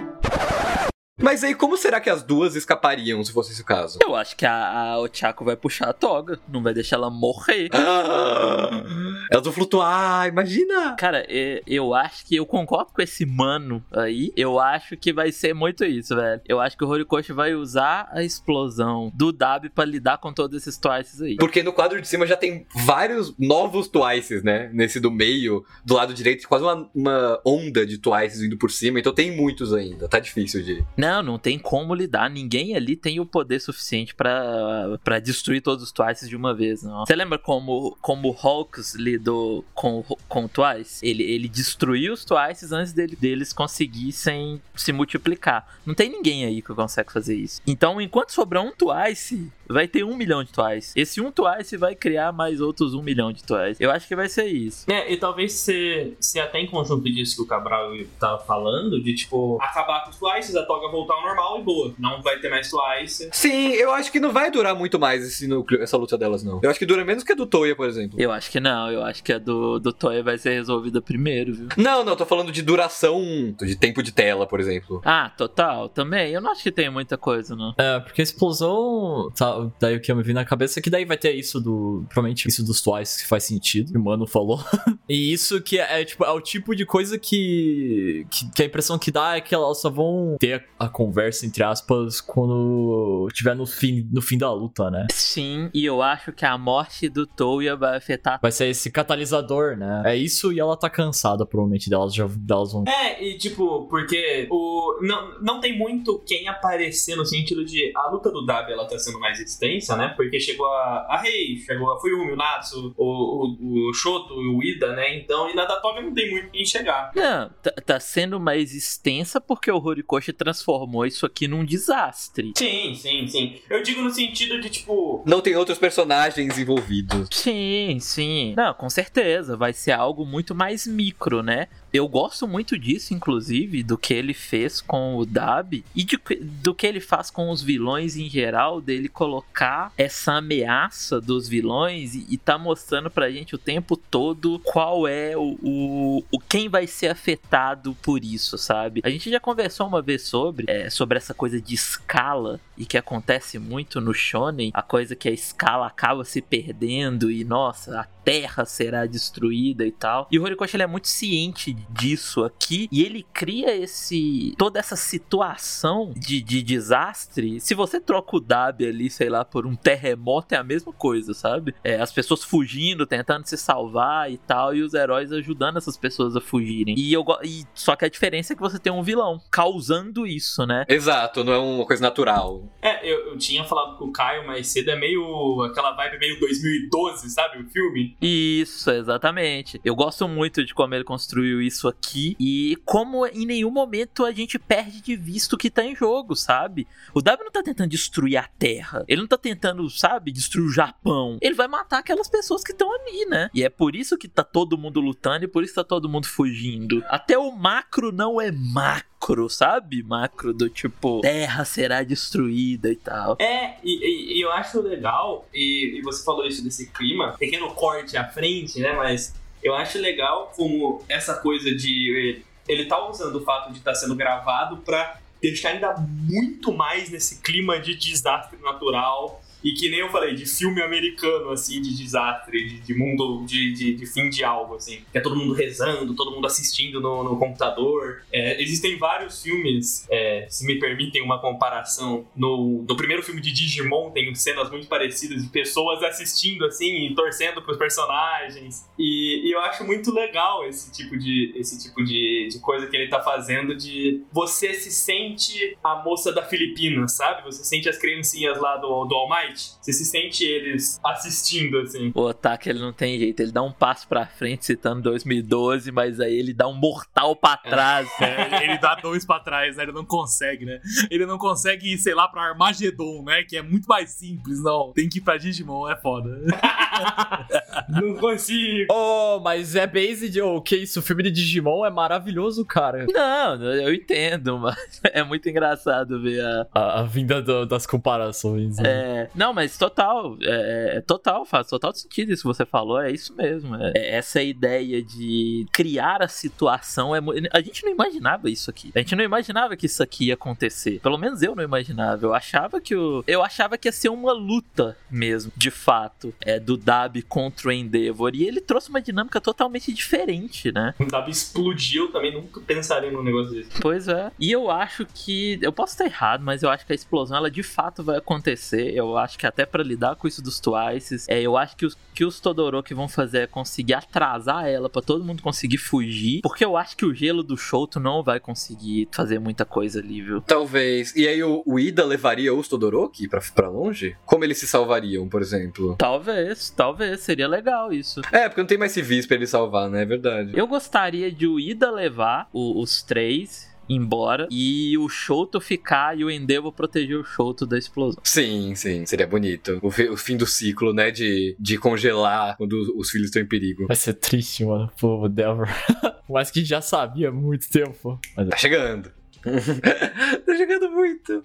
[1.20, 4.00] Mas aí, como será que as duas escapariam se fosse esse o caso?
[4.01, 4.53] Eu acho que a,
[4.94, 7.70] a Ochako vai puxar a toga, não vai deixar ela morrer.
[7.74, 8.84] Ah,
[9.30, 10.96] elas vão flutuar, imagina!
[10.98, 14.32] Cara, é- eu acho que eu concordo com esse mano aí.
[14.36, 16.41] Eu acho que vai ser muito isso, velho.
[16.48, 20.58] Eu acho que o Horikoshi vai usar a explosão do Dabi pra lidar com todos
[20.58, 21.36] esses twices aí.
[21.36, 24.70] Porque no quadro de cima já tem vários novos Twices, né?
[24.74, 29.00] Nesse do meio, do lado direito, quase uma, uma onda de Twices indo por cima.
[29.00, 30.84] Então tem muitos ainda, tá difícil de.
[31.01, 32.29] Não, não tem como lidar.
[32.29, 37.03] Ninguém ali tem o poder suficiente pra destruir todos os Twices de uma vez, não.
[37.03, 41.03] Você lembra como, como o Hawks lidou com, com o Twice?
[41.03, 45.67] Ele, ele destruiu os Twices antes dele, deles conseguissem se multiplicar.
[45.84, 47.62] Não tem ninguém aí que consegue fazer isso.
[47.65, 50.93] Então, enquanto sobrar um Twice, vai ter um milhão de Twice.
[50.96, 53.81] Esse um Twice vai criar mais outros um milhão de Twice.
[53.81, 54.86] Eu acho que vai ser isso.
[54.91, 59.15] É, e talvez se, se até em conjunto disso que o Cabral tava falando, de
[59.15, 61.93] tipo, acabar com os Twices, a toga voltar ao normal e boa.
[61.98, 63.29] Não vai ter mais Twice.
[63.31, 66.60] Sim, eu acho que não vai durar muito mais esse núcleo, essa luta delas, não.
[66.62, 68.19] Eu acho que dura menos que a do Toya, por exemplo.
[68.19, 68.91] Eu acho que não.
[68.91, 71.67] Eu acho que a do, do Toya vai ser resolvida primeiro, viu?
[71.77, 73.21] Não, não, tô falando de duração,
[73.60, 75.01] de tempo de tela, por exemplo.
[75.05, 76.31] Ah, total, também.
[76.31, 77.74] Eu não acho que tem muita coisa, não.
[77.77, 79.31] É, porque a explosão.
[79.36, 81.59] Tá, daí o que eu me vi na cabeça é que daí vai ter isso
[81.59, 82.05] do.
[82.09, 84.63] Provavelmente isso dos Twice que faz sentido, que o mano falou.
[85.07, 88.51] e isso que é, é, tipo, é o tipo de coisa que, que.
[88.51, 92.20] que a impressão que dá é que elas só vão ter a, conversa, entre aspas,
[92.20, 95.07] quando tiver no fim, no fim da luta, né?
[95.11, 98.39] Sim, e eu acho que a morte do Toya vai afetar.
[98.41, 100.03] Vai ser esse catalisador, né?
[100.05, 102.83] É isso e ela tá cansada, provavelmente, delas já delas vão.
[102.87, 108.09] É, e tipo, porque o, não, não tem muito quem aparecer no sentido de a
[108.09, 110.13] luta do Dabi ela tá sendo mais extensa, né?
[110.15, 114.63] Porque chegou a, a Rei, chegou a Fuyumi, o Natsu, o, o, o Shoto, o
[114.63, 115.17] Ida, né?
[115.17, 117.11] Então, e na da Toga não tem muito quem chegar.
[117.15, 120.71] Não, tá, tá sendo mais extensa porque o Horikoshi transformou
[121.07, 122.53] isso aqui num desastre.
[122.57, 123.55] Sim, sim, sim.
[123.70, 127.27] Eu digo no sentido de, tipo, Não tem outros personagens envolvidos.
[127.31, 128.53] Sim, sim.
[128.55, 129.57] Não, com certeza.
[129.57, 131.68] Vai ser algo muito mais micro, né?
[131.94, 136.74] Eu gosto muito disso, inclusive, do que ele fez com o Dab e de do
[136.74, 142.25] que ele faz com os vilões em geral, dele colocar essa ameaça dos vilões e,
[142.29, 146.88] e tá mostrando pra gente o tempo todo qual é o, o, o quem vai
[146.88, 149.01] ser afetado por isso, sabe?
[149.03, 152.97] A gente já conversou uma vez sobre, é, sobre essa coisa de escala e que
[152.97, 158.03] acontece muito no Shonen, a coisa que a escala acaba se perdendo e nossa, a
[158.24, 160.27] terra será destruída e tal.
[160.31, 164.96] E o Horikoshi ele é muito ciente disso aqui e ele cria esse toda essa
[164.96, 167.60] situação de, de desastre.
[167.60, 171.34] Se você troca o Dabi ali, sei lá, por um terremoto é a mesma coisa,
[171.34, 171.74] sabe?
[171.84, 176.36] É, as pessoas fugindo, tentando se salvar e tal, e os heróis ajudando essas pessoas
[176.36, 176.96] a fugirem.
[176.98, 180.66] E eu e só que a diferença é que você tem um vilão causando isso,
[180.66, 180.86] né?
[180.88, 182.64] Exato, não é uma coisa natural.
[182.81, 186.40] é, eu, eu tinha falado com o Caio mais cedo, é meio aquela vibe meio
[186.40, 187.62] 2012, sabe?
[187.62, 188.10] O filme.
[188.21, 189.79] Isso, exatamente.
[189.83, 194.31] Eu gosto muito de como ele construiu isso aqui e como em nenhum momento a
[194.31, 196.87] gente perde de vista o que tá em jogo, sabe?
[197.13, 199.03] O W não tá tentando destruir a Terra.
[199.07, 201.37] Ele não tá tentando, sabe, destruir o Japão.
[201.41, 203.50] Ele vai matar aquelas pessoas que estão ali, né?
[203.53, 206.27] E é por isso que tá todo mundo lutando e por isso tá todo mundo
[206.27, 207.03] fugindo.
[207.07, 209.10] Até o macro não é macro,
[209.50, 210.03] sabe?
[210.03, 213.38] Macro do tipo, terra será destruída e tal.
[213.40, 218.18] É, e, e- eu acho legal, e, e você falou isso desse clima, pequeno corte
[218.18, 218.94] à frente, né?
[218.94, 222.42] Mas eu acho legal como essa coisa de.
[222.68, 227.42] Ele tá usando o fato de estar sendo gravado pra deixar ainda muito mais nesse
[227.42, 229.42] clima de desastre natural.
[229.63, 233.74] E que nem eu falei, de filme americano, assim, de desastre, de, de mundo, de,
[233.74, 235.01] de, de fim de algo, assim.
[235.11, 238.24] Que é todo mundo rezando, todo mundo assistindo no, no computador.
[238.31, 243.51] É, existem vários filmes, é, se me permitem uma comparação, no, no primeiro filme de
[243.51, 248.89] Digimon tem cenas muito parecidas de pessoas assistindo, assim, e torcendo pros personagens.
[248.97, 252.95] E, e eu acho muito legal esse tipo de, esse tipo de, de coisa que
[252.95, 257.43] ele tá fazendo, de você se sente a moça da Filipina, sabe?
[257.43, 262.11] Você sente as criancinhas lá do, do All Might, você se sente eles assistindo, assim.
[262.16, 263.40] O Otaka, ele não tem jeito.
[263.42, 267.57] Ele dá um passo pra frente citando 2012, mas aí ele dá um mortal pra
[267.57, 268.09] trás.
[268.22, 269.83] É, ele dá dois pra trás, né?
[269.83, 270.79] Ele não consegue, né?
[271.09, 273.44] Ele não consegue ir, sei lá, pra Armagedon, né?
[273.44, 274.92] Que é muito mais simples, não.
[274.94, 276.29] Tem que ir pra Digimon, é foda.
[277.90, 278.87] Não consigo.
[278.92, 281.00] Oh, mas é based, oh, que isso?
[281.00, 283.05] O filme de Digimon é maravilhoso, cara.
[283.11, 284.77] Não, eu entendo, mas
[285.11, 286.68] é muito engraçado ver a.
[286.74, 288.77] A, a vinda do- das comparações.
[288.77, 288.83] né?
[288.90, 293.12] É, não, mas total, é, é total, faz total sentido isso que você falou, é
[293.12, 293.75] isso mesmo.
[293.75, 297.20] É, é essa ideia de criar a situação, é,
[297.51, 298.92] a gente não imaginava isso aqui.
[298.94, 301.00] A gente não imaginava que isso aqui ia acontecer.
[301.00, 302.24] Pelo menos eu não imaginava.
[302.24, 306.60] Eu achava que o, eu achava que ia ser uma luta mesmo, de fato, é
[306.60, 308.36] do Dab contra o Endeavor.
[308.36, 310.94] E ele trouxe uma dinâmica totalmente diferente, né?
[311.00, 313.82] O Dab explodiu, também nunca pensaria num negócio desse.
[313.82, 314.32] Pois é.
[314.40, 315.58] E eu acho que.
[315.64, 318.94] Eu posso estar errado, mas eu acho que a explosão ela de fato vai acontecer.
[318.96, 321.98] Eu acho que até pra lidar com isso dos Twices, é, eu acho que os,
[322.13, 326.41] que os Todoroki vão fazer é conseguir atrasar ela pra todo mundo conseguir fugir.
[326.41, 330.22] Porque eu acho que o gelo do Shoto não vai conseguir fazer muita coisa ali,
[330.22, 330.41] viu?
[330.41, 331.15] Talvez.
[331.15, 334.15] E aí o, o Ida levaria os Todoroki pra, pra longe?
[334.25, 335.96] Como eles se salvariam, por exemplo?
[335.98, 338.22] Talvez, talvez, seria legal isso.
[338.31, 340.01] É, porque não tem mais civis pra ele salvar, né?
[340.01, 340.51] É verdade.
[340.55, 346.24] Eu gostaria de o Ida levar o- os três embora e o Shoto ficar e
[346.24, 348.22] o Endeavor proteger o Shoto da explosão.
[348.24, 349.80] Sim, sim, seria bonito.
[349.82, 351.12] O, o fim do ciclo, né?
[351.12, 353.88] De, de congelar quando os filhos estão em perigo.
[353.88, 355.70] Vai ser triste, mano, pro Delver.
[356.30, 358.20] Mas que já sabia há muito tempo.
[358.36, 359.12] Mas Tá chegando.
[360.46, 361.44] tá chegando muito.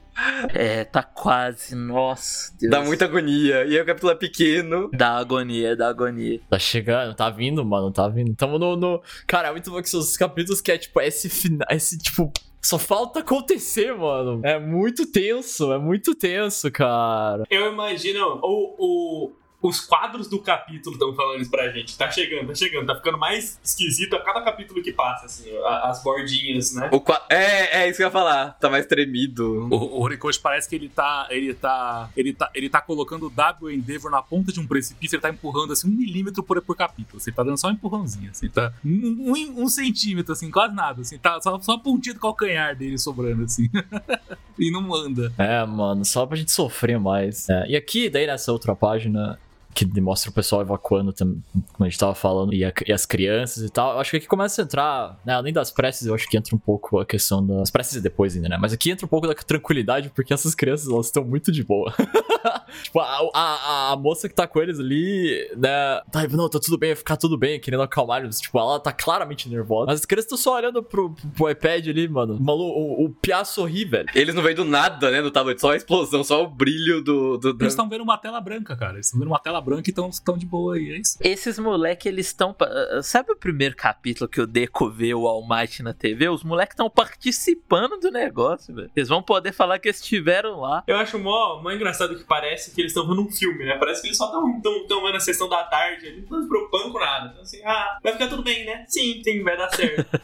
[0.52, 1.74] É, tá quase.
[1.74, 2.70] Nossa, Deus.
[2.70, 3.64] Dá muita agonia.
[3.64, 4.90] E aí o capítulo é pequeno.
[4.92, 6.40] Dá agonia, dá agonia.
[6.48, 8.34] tá chegando, tá vindo, mano, tá vindo.
[8.34, 8.76] Tamo no.
[8.76, 9.02] no...
[9.26, 11.66] Cara, é muito bom que são os capítulos que é tipo, esse final.
[11.70, 12.32] Esse tipo.
[12.60, 14.40] Só falta acontecer, mano.
[14.42, 17.44] É muito tenso, é muito tenso, cara.
[17.48, 21.96] Eu imagino o, o, os quadros do capítulo estão falando isso pra gente.
[21.96, 25.88] Tá chegando, tá chegando, tá ficando mais esquisito a cada capítulo que passa, assim, a-
[25.90, 26.88] as bordinhas, né?
[26.92, 28.50] O qua- é, é isso que eu ia falar.
[28.60, 29.66] Tá mais tremido.
[29.70, 31.26] O, o Horikoshi parece que ele tá.
[31.30, 32.10] Ele tá.
[32.16, 32.50] Ele tá.
[32.54, 35.88] Ele tá colocando o W Endeavor na ponta de um precipício, ele tá empurrando assim
[35.88, 37.16] um milímetro por, por capítulo.
[37.16, 38.72] Assim, tá dando só um empurrãozinho, assim, tá.
[38.84, 41.00] Um, um- um centímetro, assim, quase nada.
[41.00, 43.68] Assim, tá só, só a pontinha do calcanhar dele sobrando, assim.
[44.58, 45.32] e não anda.
[45.38, 47.48] É, mano, só pra gente sofrer mais.
[47.48, 49.38] É, e aqui, daí nessa outra página.
[49.76, 53.04] Que mostra o pessoal evacuando, também, como a gente tava falando, e, a- e as
[53.04, 53.92] crianças e tal.
[53.92, 56.56] Eu acho que aqui começa a entrar, né, além das preces, eu acho que entra
[56.56, 58.56] um pouco a questão das preces depois ainda, né?
[58.58, 61.92] Mas aqui entra um pouco da tranquilidade, porque essas crianças, elas estão muito de boa.
[62.82, 66.00] tipo, a, a, a moça que tá com eles ali, né?
[66.10, 68.40] Tá, não, tá tudo bem, vai ficar tudo bem, querendo acalmar eles.
[68.40, 69.86] Tipo, ela tá claramente nervosa.
[69.88, 72.36] Mas as crianças estão só olhando pro, pro, pro iPad ali, mano.
[72.36, 74.08] O, malu, o, o Pia sorri, velho.
[74.14, 75.20] Eles não veem do nada, né?
[75.20, 77.36] No tablet, só a explosão, só o brilho do.
[77.36, 77.62] do, do...
[77.62, 78.94] Eles estão vendo uma tela branca, cara.
[78.94, 80.92] Eles estão vendo uma tela branca e estão de boa aí.
[80.92, 81.18] É isso.
[81.20, 82.54] Esses moleque, eles estão.
[83.02, 86.28] Sabe o primeiro capítulo que o Deco vê o All Might na TV?
[86.28, 88.90] Os moleques estão participando do negócio, velho.
[88.94, 90.84] Eles vão poder falar que estiveram lá.
[90.86, 93.76] Eu acho mó, mó engraçado que parece que eles estão vendo um filme, né?
[93.76, 96.92] Parece que eles só estão vendo a sessão da tarde, eles não estão se preocupando
[96.92, 97.28] com nada.
[97.30, 98.84] Então, assim, ah, vai ficar tudo bem, né?
[98.86, 100.06] Sim, sim, vai dar certo.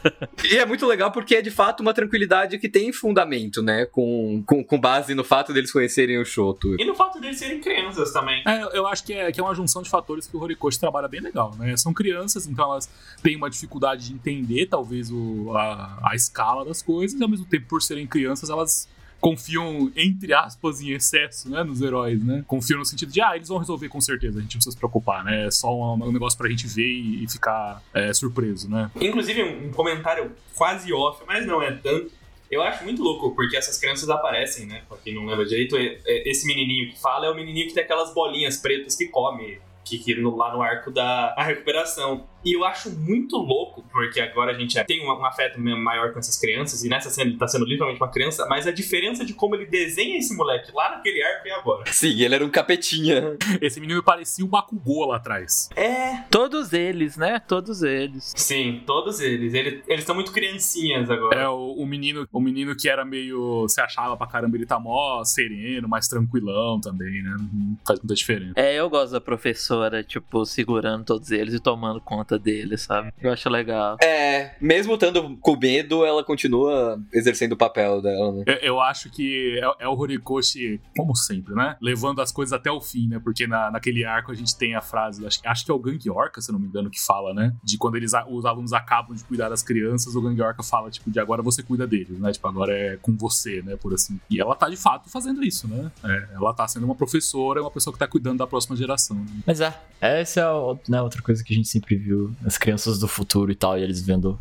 [0.43, 3.85] E é muito legal porque é de fato uma tranquilidade que tem fundamento, né?
[3.85, 6.75] Com, com, com base no fato deles conhecerem o Shoto.
[6.79, 8.43] e no fato deles serem crianças também.
[8.45, 11.07] É, eu acho que é, que é uma junção de fatores que o Horikoshi trabalha
[11.07, 11.75] bem legal, né?
[11.75, 12.89] São crianças, então elas
[13.21, 17.45] têm uma dificuldade de entender, talvez, o, a, a escala das coisas, e ao mesmo
[17.45, 18.87] tempo, por serem crianças, elas
[19.23, 22.43] confiam, entre aspas, em excesso, né, nos heróis, né?
[22.45, 24.77] Confiam no sentido de, ah, eles vão resolver com certeza, a gente não precisa se
[24.77, 25.47] preocupar, né?
[25.47, 28.91] É só um, um negócio pra gente ver e, e ficar é, surpreso, né?
[28.99, 32.11] Inclusive, um comentário quase off, mas não é tanto.
[32.53, 34.83] Eu acho muito louco, porque essas crianças aparecem, né?
[34.87, 37.73] Pra quem não lembra direito, é- é- esse menininho que fala é o menininho que
[37.73, 39.59] tem aquelas bolinhas pretas que come.
[39.85, 42.25] Que, que no- lá no arco da recuperação.
[42.45, 46.19] E eu acho muito louco, porque agora a gente tem um, um afeto maior com
[46.19, 49.33] essas crianças, e nessa cena ele tá sendo literalmente uma criança, mas a diferença de
[49.33, 51.83] como ele desenha esse moleque lá naquele arco e agora.
[51.91, 53.37] Sim, ele era um capetinha.
[53.61, 55.69] Esse menino parecia o Bakugou lá atrás.
[55.75, 56.17] É.
[56.29, 57.39] Todos eles, né?
[57.39, 58.33] Todos eles.
[58.35, 59.53] Sim, todos eles.
[59.53, 61.39] Ele- eles estão muito criancinhas agora.
[61.39, 63.65] É o, o menino, o menino que era meio.
[63.69, 67.35] Se achava pra caramba, ele tá mó sereno, mais tranquilão também, né?
[67.53, 68.53] Não faz muita diferença.
[68.55, 73.11] É, eu gosto da professora, tipo, segurando todos eles e tomando conta deles, sabe?
[73.21, 73.97] Eu acho legal.
[74.01, 78.43] É, mesmo estando com medo, ela continua exercendo o papel dela, né?
[78.47, 81.75] Eu, eu acho que é, é o Horikoshi, como sempre, né?
[81.81, 83.19] Levando as coisas até o fim, né?
[83.23, 85.79] Porque na, naquele arco a gente tem a frase, acho, que- acho que é o
[85.79, 87.53] Gang Orca, se não me engano, que fala, né?
[87.63, 91.09] De quando eles, os alunos acabam de cuidar das crianças, o Gang Orca fala, tipo,
[91.11, 92.31] de agora você cuida deles, né?
[92.31, 93.75] Tipo, agora é com você, né?
[93.75, 94.19] Por assim.
[94.29, 95.91] E ela tá de fato fazendo isso, né?
[96.03, 99.17] É, ela tá sendo uma professora, uma pessoa que tá cuidando da próxima geração.
[99.17, 99.25] né?
[99.45, 102.22] Mas é, essa é né, outra coisa que a gente sempre viu.
[102.45, 104.39] As crianças do futuro e tal, e eles vendo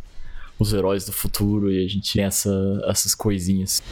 [0.59, 2.51] os heróis do futuro e a gente tem essa,
[2.87, 3.83] essas coisinhas.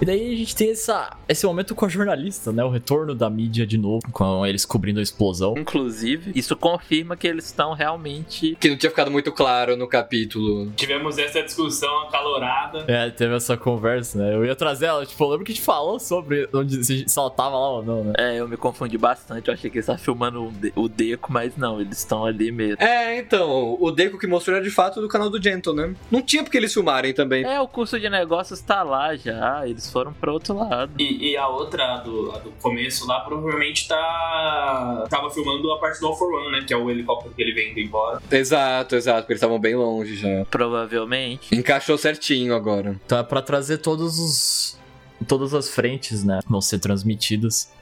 [0.00, 2.62] E daí a gente tem essa, esse momento com a jornalista, né?
[2.62, 5.54] O retorno da mídia de novo, com eles cobrindo a explosão.
[5.56, 8.56] Inclusive, isso confirma que eles estão realmente.
[8.60, 10.70] Que não tinha ficado muito claro no capítulo.
[10.76, 12.84] Tivemos essa discussão acalorada.
[12.86, 14.34] É, teve essa conversa, né?
[14.34, 17.18] Eu ia trazer ela, tipo, eu lembro que a gente falou sobre onde, se, se
[17.18, 18.12] ela tava lá ou não, né?
[18.18, 19.48] É, eu me confundi bastante.
[19.48, 22.82] Eu achei que eles estavam filmando o Deco, mas não, eles estão ali mesmo.
[22.82, 25.94] É, então, o Deco que mostrou era de fato do canal do Gentle, né?
[26.10, 27.44] Não tinha porque eles filmarem também.
[27.44, 29.66] É, o curso de negócios tá lá já.
[29.66, 30.92] Eles foram pro outro lado.
[30.98, 35.06] E, e a outra a do, a do começo lá provavelmente tá.
[35.08, 36.64] Tava filmando a parte do All for One, né?
[36.66, 38.20] Que é o helicóptero que ele vem indo embora.
[38.30, 40.44] Exato, exato, porque eles estavam bem longe já.
[40.50, 41.54] Provavelmente.
[41.54, 42.98] Encaixou certinho agora.
[43.04, 44.78] Então é pra trazer todos os.
[45.26, 46.40] Todas as frentes, né?
[46.46, 47.72] Vão ser transmitidas.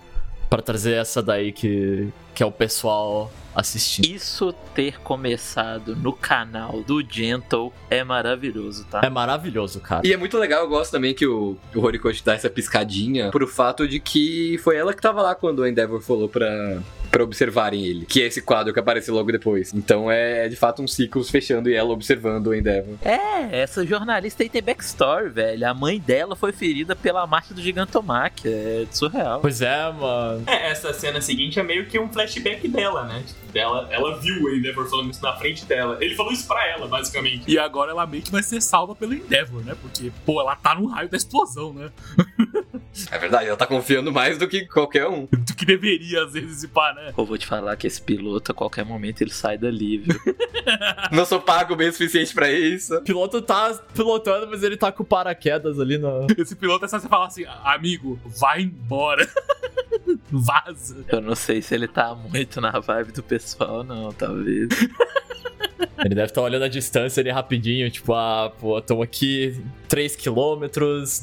[0.48, 4.06] Pra trazer essa daí que, que é o pessoal assistindo.
[4.06, 9.00] Isso ter começado no canal do Gentle é maravilhoso, tá?
[9.02, 10.06] É maravilhoso, cara.
[10.06, 13.46] E é muito legal, eu gosto também que o, o Horikoshi dá essa piscadinha pro
[13.46, 16.78] fato de que foi ela que tava lá quando o Endeavor falou pra,
[17.14, 18.04] pra observarem ele.
[18.06, 19.72] Que é esse quadro que aparece logo depois.
[19.72, 22.96] Então é, de fato um ciclo fechando e ela observando o Endeavor.
[23.04, 25.68] É, essa jornalista aí tem backstory, velho.
[25.68, 28.42] A mãe dela foi ferida pela marcha do Gigantomac.
[28.44, 29.40] É surreal.
[29.40, 30.42] Pois é, mano.
[30.48, 33.22] É, essa cena seguinte é meio que um flashback dela, né?
[33.24, 35.96] Tipo, dela, ela viu o Endeavor falando isso na frente dela.
[36.00, 37.44] Ele falou isso pra ela, basicamente.
[37.46, 39.76] E agora ela meio que vai ser salva pelo Endeavor, né?
[39.80, 41.92] Porque, pô, ela tá no raio da explosão, né?
[43.10, 45.26] É verdade, ela tá confiando mais do que qualquer um.
[45.44, 47.12] Do que deveria, às vezes, e pá, né?
[47.16, 50.16] Eu vou te falar que esse piloto, a qualquer momento, ele sai dali, viu?
[51.12, 52.96] Não sou pago bem o suficiente pra isso.
[52.96, 56.26] O piloto tá pilotando, mas ele tá com paraquedas ali na.
[56.38, 59.28] Esse piloto é só você falar assim, amigo, vai embora.
[60.30, 61.04] Vaza.
[61.08, 64.68] Eu não sei se ele tá muito na vibe do pessoal, não, talvez.
[65.98, 71.22] Ele deve estar olhando a distância ali rapidinho, tipo, ah, pô, tô aqui 3 quilômetros,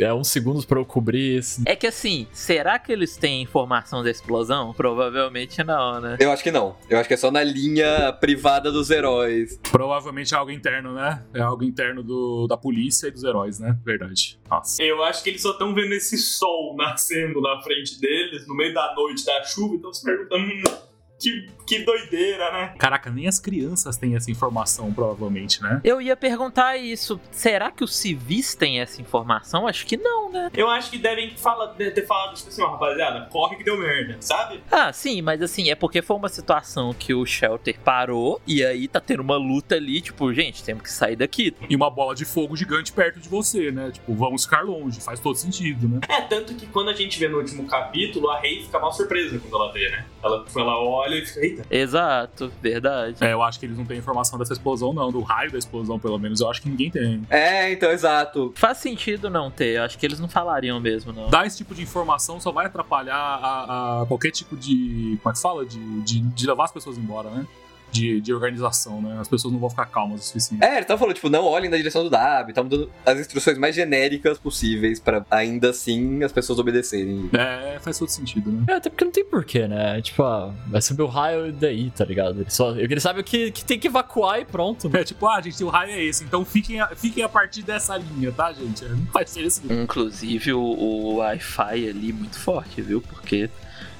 [0.00, 1.62] é uns segundos pra eu cobrir isso.
[1.66, 4.72] É que assim, será que eles têm informação da explosão?
[4.72, 6.16] Provavelmente não, né?
[6.20, 6.76] Eu acho que não.
[6.88, 9.58] Eu acho que é só na linha privada dos heróis.
[9.70, 11.22] Provavelmente é algo interno, né?
[11.34, 13.76] É algo interno do, da polícia e dos heróis, né?
[13.84, 14.38] Verdade.
[14.50, 14.82] Nossa.
[14.82, 18.72] Eu acho que eles só estão vendo esse sol nascendo na frente deles, no meio
[18.72, 20.85] da noite da chuva, então se perguntando.
[21.18, 22.74] Que, que doideira, né?
[22.78, 25.80] Caraca, nem as crianças têm essa informação, provavelmente, né?
[25.82, 27.18] Eu ia perguntar isso.
[27.30, 29.66] Será que os civis têm essa informação?
[29.66, 30.50] Acho que não, né?
[30.54, 34.16] Eu acho que devem fala, ter falado, tipo assim, ó, rapaziada, corre que deu merda,
[34.20, 34.62] sabe?
[34.70, 38.86] Ah, sim, mas assim, é porque foi uma situação que o Shelter parou e aí
[38.86, 41.54] tá tendo uma luta ali, tipo, gente, temos que sair daqui.
[41.68, 43.90] E uma bola de fogo gigante perto de você, né?
[43.90, 45.00] Tipo, vamos ficar longe.
[45.00, 46.00] Faz todo sentido, né?
[46.08, 49.38] É, tanto que quando a gente vê no último capítulo, a Rei fica mal surpresa
[49.38, 50.04] quando ela vê, né?
[50.22, 51.66] Ela, ela olha e fica, eita.
[51.70, 53.16] Exato, verdade.
[53.20, 55.10] É, eu acho que eles não têm informação dessa explosão, não.
[55.10, 56.40] Do raio da explosão, pelo menos.
[56.40, 57.22] Eu acho que ninguém tem.
[57.30, 58.52] É, então, exato.
[58.56, 61.28] Faz sentido não ter, acho que eles não falariam mesmo, não.
[61.28, 65.18] Dar esse tipo de informação só vai atrapalhar a, a qualquer tipo de.
[65.22, 65.64] Como é que fala?
[65.64, 67.46] De, de, de levar as pessoas embora, né?
[67.90, 69.18] De, de organização, né?
[69.20, 70.64] As pessoas não vão ficar calmas o suficiente.
[70.64, 73.58] É, ele tava falando, tipo, não olhem na direção do Dab, tava dando as instruções
[73.58, 77.30] mais genéricas possíveis pra ainda assim as pessoas obedecerem.
[77.32, 78.64] É, faz todo sentido, né?
[78.68, 80.00] É, até porque não tem porquê, né?
[80.02, 82.40] Tipo, ah, vai subir o raio e daí, tá ligado?
[82.40, 84.88] Ele, só, ele sabe que, que tem que evacuar e pronto.
[84.88, 85.00] né?
[85.00, 87.96] É tipo, ah, gente, o raio é esse, então fiquem a, fiquem a partir dessa
[87.96, 88.84] linha, tá, gente?
[88.96, 89.84] Não faz diferença nenhuma.
[89.84, 93.00] Inclusive o, o Wi-Fi ali muito forte, viu?
[93.00, 93.48] Porque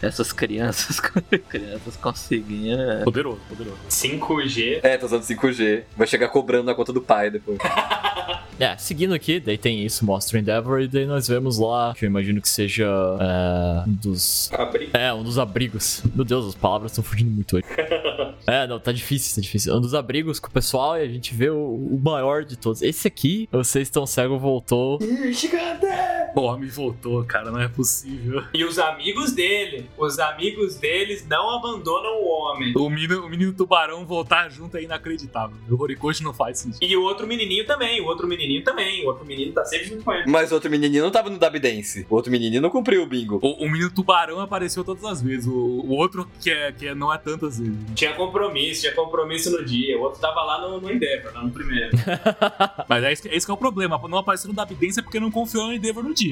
[0.02, 1.00] essas crianças,
[1.48, 2.80] crianças conseguiam.
[2.80, 3.78] é, Poderoso, poderoso.
[3.88, 4.80] 5G.
[4.82, 5.82] É, tá usando 5G.
[5.96, 7.58] Vai chegar cobrando na conta do pai depois.
[8.58, 12.06] É, seguindo aqui, daí tem isso, mostra o Endeavor, e daí nós vemos lá, que
[12.06, 14.50] eu imagino que seja é, um dos.
[14.52, 14.88] Abrir.
[14.94, 16.02] É, um dos abrigos.
[16.14, 17.66] Meu Deus, as palavras estão fugindo muito hoje.
[18.46, 19.74] É, não, tá difícil, tá difícil.
[19.74, 22.80] Um dos abrigos com o pessoal e a gente vê o, o maior de todos.
[22.80, 25.00] Esse aqui, vocês estão cego, voltou.
[25.00, 26.15] Porra,
[26.58, 28.42] me voltou, cara, não é possível.
[28.52, 29.88] E os amigos dele.
[29.96, 32.74] Os amigos deles não abandonam o homem.
[32.76, 35.56] O menino, o menino tubarão voltar junto é inacreditável.
[35.70, 36.82] O Horikoshi não faz sentido.
[36.82, 39.02] E o outro menininho também, o outro menininho também.
[39.04, 40.30] O outro menino tá sempre junto com ele.
[40.30, 42.06] Mas o outro menininho não tava no Dab Dance.
[42.10, 43.38] O outro menininho não cumpriu o bingo.
[43.42, 45.46] O, o menino tubarão apareceu todas as vezes.
[45.46, 47.78] O, o outro que é, que é, não é tantas vezes.
[47.94, 49.98] Tinha compromisso, tinha compromisso no dia.
[49.98, 51.96] O outro tava lá no, no Endeavor, lá no primeiro.
[52.86, 53.98] Mas é esse, esse que é o problema.
[54.06, 56.25] Não apareceu no Dabdance é porque não confiou no Endeavor no dia.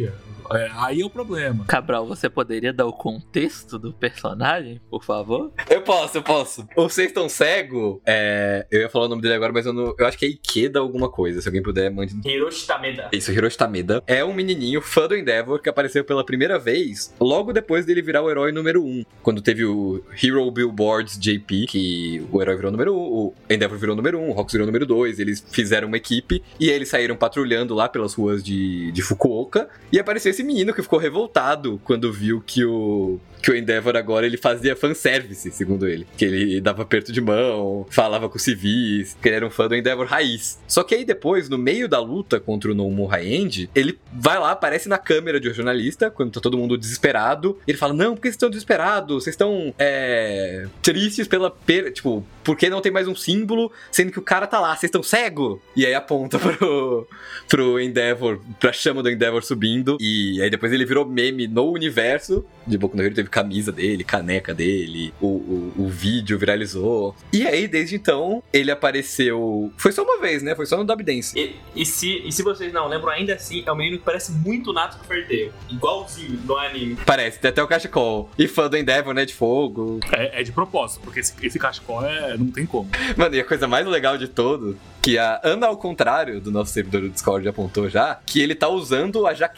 [0.52, 1.64] É, aí é o problema.
[1.66, 5.52] Cabral, você poderia dar o contexto do personagem, por favor?
[5.70, 6.66] Eu posso, eu posso.
[6.76, 8.66] O Vocês Estão Cego, é...
[8.70, 9.94] eu ia falar o nome dele agora, mas eu não.
[9.98, 11.40] Eu acho que é Ikeda alguma coisa.
[11.40, 12.16] Se alguém puder, mande.
[12.24, 13.08] Hiroshi Tameda.
[13.12, 14.02] Isso, Hiroshi Tameda.
[14.06, 18.22] É um menininho fã do Endeavor que apareceu pela primeira vez logo depois dele virar
[18.22, 18.86] o herói número 1.
[18.86, 23.34] Um, quando teve o Hero Billboards JP, que o herói virou número 1, um, o
[23.48, 25.18] Endeavor virou número 1, um, o Rox virou número 2.
[25.18, 29.68] Eles fizeram uma equipe e eles saíram patrulhando lá pelas ruas de, de Fukuoka.
[29.92, 34.24] E apareceu esse menino que ficou revoltado quando viu que o que o Endeavor agora
[34.24, 36.06] ele fazia fanservice, segundo ele.
[36.16, 39.76] Que ele dava aperto de mão, falava com civis, que ele era um fã do
[39.76, 40.58] Endeavor raiz.
[40.66, 44.52] Só que aí depois, no meio da luta contra o Nomu High-End, ele vai lá,
[44.52, 47.58] aparece na câmera de um jornalista, quando tá todo mundo desesperado.
[47.68, 49.24] Ele fala: Não, por que vocês estão desesperados?
[49.24, 51.90] Vocês estão é, tristes pela perda.
[51.90, 54.70] Tipo, por que não tem mais um símbolo, sendo que o cara tá lá?
[54.74, 55.60] Vocês estão cego?
[55.76, 57.06] E aí aponta pro,
[57.46, 59.73] pro Endeavor, pra chama do Endeavor subindo.
[60.00, 63.14] E aí depois ele virou meme no universo de Boku no Hero.
[63.14, 67.14] Teve camisa dele, caneca dele, o, o, o vídeo viralizou.
[67.32, 69.72] E aí, desde então, ele apareceu.
[69.76, 70.54] Foi só uma vez, né?
[70.54, 71.38] Foi só no Dub Dance.
[71.38, 74.32] E, e se, e se vocês não lembram, ainda assim, é um menino que parece
[74.32, 75.52] muito Natsuko Ferteiro.
[75.70, 76.96] Igualzinho do anime.
[77.06, 78.30] Parece, tem até o cachecol.
[78.38, 79.24] E fã do Endeavor, né?
[79.24, 80.00] De fogo.
[80.12, 82.88] É, é de propósito, porque esse, esse cachecol é, não tem como.
[83.16, 86.72] Mano, e a coisa mais legal de todo, que a Ana, ao contrário do nosso
[86.72, 89.53] servidor do Discord, apontou já, que ele tá usando a jaqueta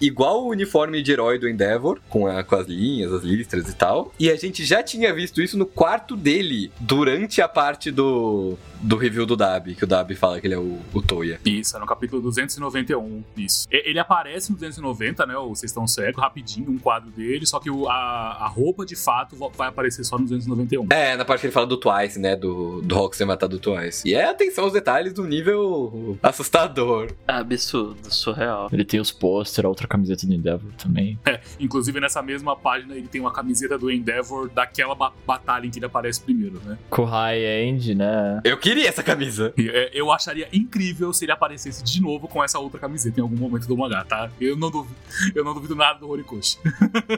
[0.00, 3.74] igual o uniforme de herói do Endeavor, com, a, com as linhas, as listras e
[3.74, 4.12] tal.
[4.18, 8.96] E a gente já tinha visto isso no quarto dele, durante a parte do, do
[8.96, 11.40] review do Dab, que o Dab fala que ele é o, o Toya.
[11.44, 13.66] Isso, é no capítulo 291, isso.
[13.70, 17.70] Ele aparece no 290, né, o Vocês Estão Cego, rapidinho, um quadro dele, só que
[17.70, 17.94] o- a,
[18.44, 20.86] a roupa, de fato, vai aparecer só no 291.
[20.90, 22.36] É, na parte que ele fala do Twice, né?
[22.36, 24.06] Do, do Rock ser matado do Twice.
[24.08, 27.12] E é atenção aos detalhes do nível assustador.
[27.26, 28.68] Absurdo, surreal.
[28.72, 31.18] Ele tem os pôster, a outra camiseta do Endeavor também.
[31.24, 35.70] É, inclusive, nessa mesma página, ele tem uma camiseta do Endeavor daquela ba- batalha em
[35.70, 36.76] que ele aparece primeiro, né?
[36.90, 38.40] Com High End, né?
[38.44, 39.54] Eu queria essa camisa.
[39.56, 43.36] É, eu acharia incrível se ele aparecesse de novo com essa outra camiseta em algum
[43.36, 44.30] momento do mangá, tá?
[44.40, 44.96] Eu não duvido,
[45.34, 46.58] eu não duvido nada do Horikoshi.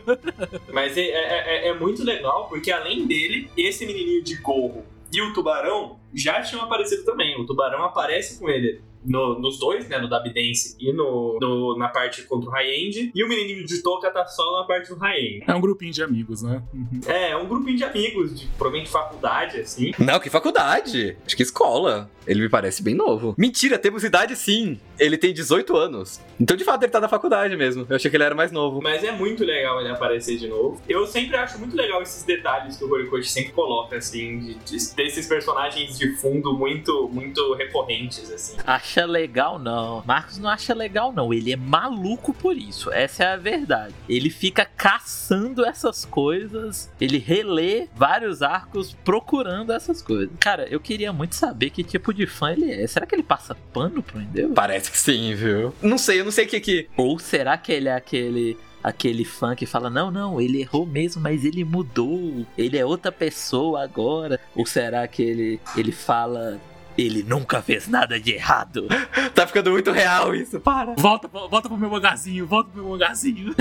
[0.72, 5.20] Mas é, é- é- é muito legal, porque além dele, esse menininho de gorro e
[5.22, 7.38] o tubarão já tinham aparecido também.
[7.40, 8.80] O tubarão aparece com ele.
[9.04, 9.98] No- nos dois, né?
[9.98, 13.10] No Dab Dance e no, no- na parte contra o High-End.
[13.14, 15.44] E o menininho de Toca tá só na parte do High-End.
[15.46, 16.62] É um grupinho de amigos, né?
[16.72, 17.00] Uhum.
[17.06, 19.92] É, é um grupinho de amigos, de provavelmente faculdade, assim.
[19.98, 21.16] Não, que faculdade.
[21.26, 22.10] Acho que escola.
[22.24, 23.34] Ele me parece bem novo.
[23.36, 24.78] Mentira, temos idade sim.
[24.96, 26.20] Ele tem 18 anos.
[26.38, 27.84] Então, de fato, ele tá na faculdade mesmo.
[27.90, 28.80] Eu achei que ele era mais novo.
[28.80, 30.80] Mas é muito legal ele aparecer de novo.
[30.88, 34.94] Eu sempre acho muito legal esses detalhes que o Horikoshi sempre coloca, assim, de, de-
[34.94, 38.56] desses personagens de fundo muito, muito recorrentes, assim.
[38.92, 40.02] Acha legal não.
[40.06, 41.32] Marcos não acha legal não.
[41.32, 42.92] Ele é maluco por isso.
[42.92, 43.94] Essa é a verdade.
[44.06, 46.92] Ele fica caçando essas coisas.
[47.00, 50.28] Ele relê vários arcos procurando essas coisas.
[50.38, 52.86] Cara, eu queria muito saber que tipo de fã ele é.
[52.86, 54.54] Será que ele passa pano pro Endeavor?
[54.54, 55.74] Parece que sim, viu?
[55.80, 56.88] Não sei, eu não sei o que que.
[56.94, 61.22] Ou será que ele é aquele aquele fã que fala não, não, ele errou mesmo,
[61.22, 62.44] mas ele mudou.
[62.58, 64.40] Ele é outra pessoa agora?
[64.54, 66.60] Ou será que ele ele fala
[66.96, 68.86] ele nunca fez nada de errado?
[69.34, 70.94] Tá ficando muito real isso, para.
[70.96, 73.54] Volta, volta pro meu mangazinho, volta pro meu mangazinho.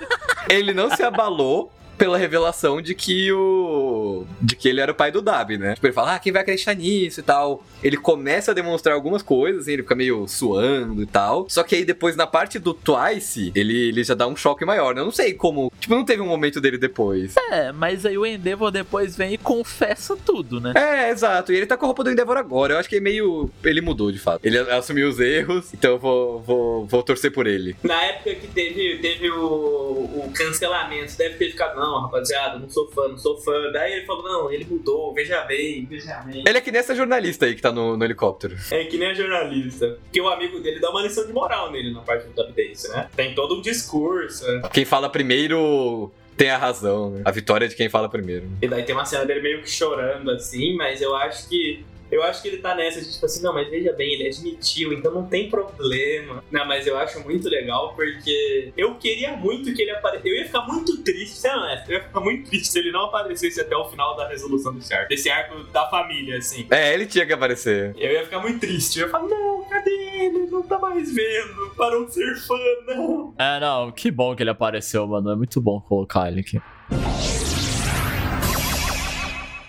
[0.48, 5.10] Ele não se abalou pela revelação de que o de que ele era o pai
[5.10, 5.74] do Dab, né?
[5.74, 7.64] Tipo, ele fala, ah, quem vai acreditar nisso e tal.
[7.82, 11.46] Ele começa a demonstrar algumas coisas, assim, ele fica meio suando e tal.
[11.48, 14.94] Só que aí depois, na parte do Twice, ele, ele já dá um choque maior,
[14.94, 15.00] né?
[15.00, 15.72] Eu não sei como.
[15.78, 17.34] Tipo, não teve um momento dele depois.
[17.50, 20.72] É, mas aí o Endeavor depois vem e confessa tudo, né?
[20.76, 21.52] É, exato.
[21.52, 22.74] E ele tá com a roupa do Endeavor agora.
[22.74, 23.50] Eu acho que é meio.
[23.64, 24.44] Ele mudou, de fato.
[24.44, 27.76] Ele assumiu os erros, então eu vou, vou, vou torcer por ele.
[27.82, 32.88] Na época que teve, teve o, o cancelamento, deve ter ficado, não, rapaziada, não sou
[32.90, 33.70] fã, não sou fã.
[33.72, 36.42] Daí ele falou, não, ele mudou, veja bem, veja bem.
[36.46, 38.56] Ele é que nem essa jornalista aí que tá no, no helicóptero.
[38.70, 39.98] É que nem a jornalista.
[40.04, 42.88] Porque o amigo dele dá uma lição de moral nele na parte do Dub Dance,
[42.90, 43.08] né?
[43.16, 44.46] Tem todo um discurso.
[44.46, 44.68] né?
[44.72, 47.22] Quem fala primeiro tem a razão, né?
[47.24, 48.48] A vitória é de quem fala primeiro.
[48.62, 51.84] E daí tem uma cena dele meio que chorando assim, mas eu acho que.
[52.10, 54.92] Eu acho que ele tá nessa de tipo assim, não, mas veja bem, ele admitiu,
[54.92, 56.42] então não tem problema.
[56.50, 60.28] Não, mas eu acho muito legal porque eu queria muito que ele aparecesse.
[60.28, 63.06] Eu ia ficar muito triste, sendo honesto, eu ia ficar muito triste se ele não
[63.06, 65.08] aparecesse até o final da resolução desse arco.
[65.08, 66.66] Desse arco da família, assim.
[66.70, 67.94] É, ele tinha que aparecer.
[67.96, 68.98] Eu ia ficar muito triste.
[68.98, 70.46] Eu ia falar, não, cadê ele?
[70.46, 71.74] Não tá mais vendo.
[71.76, 72.54] Parou de ser fã,
[72.86, 73.34] não.
[73.38, 75.30] É, não, que bom que ele apareceu, mano.
[75.30, 76.60] É muito bom colocar ele aqui.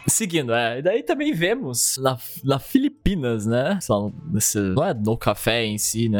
[0.10, 0.80] Seguindo, é.
[0.80, 3.78] E daí também vemos na, na Filipinas, né?
[3.82, 6.20] Sei lá, nesse, não é no café em si, né?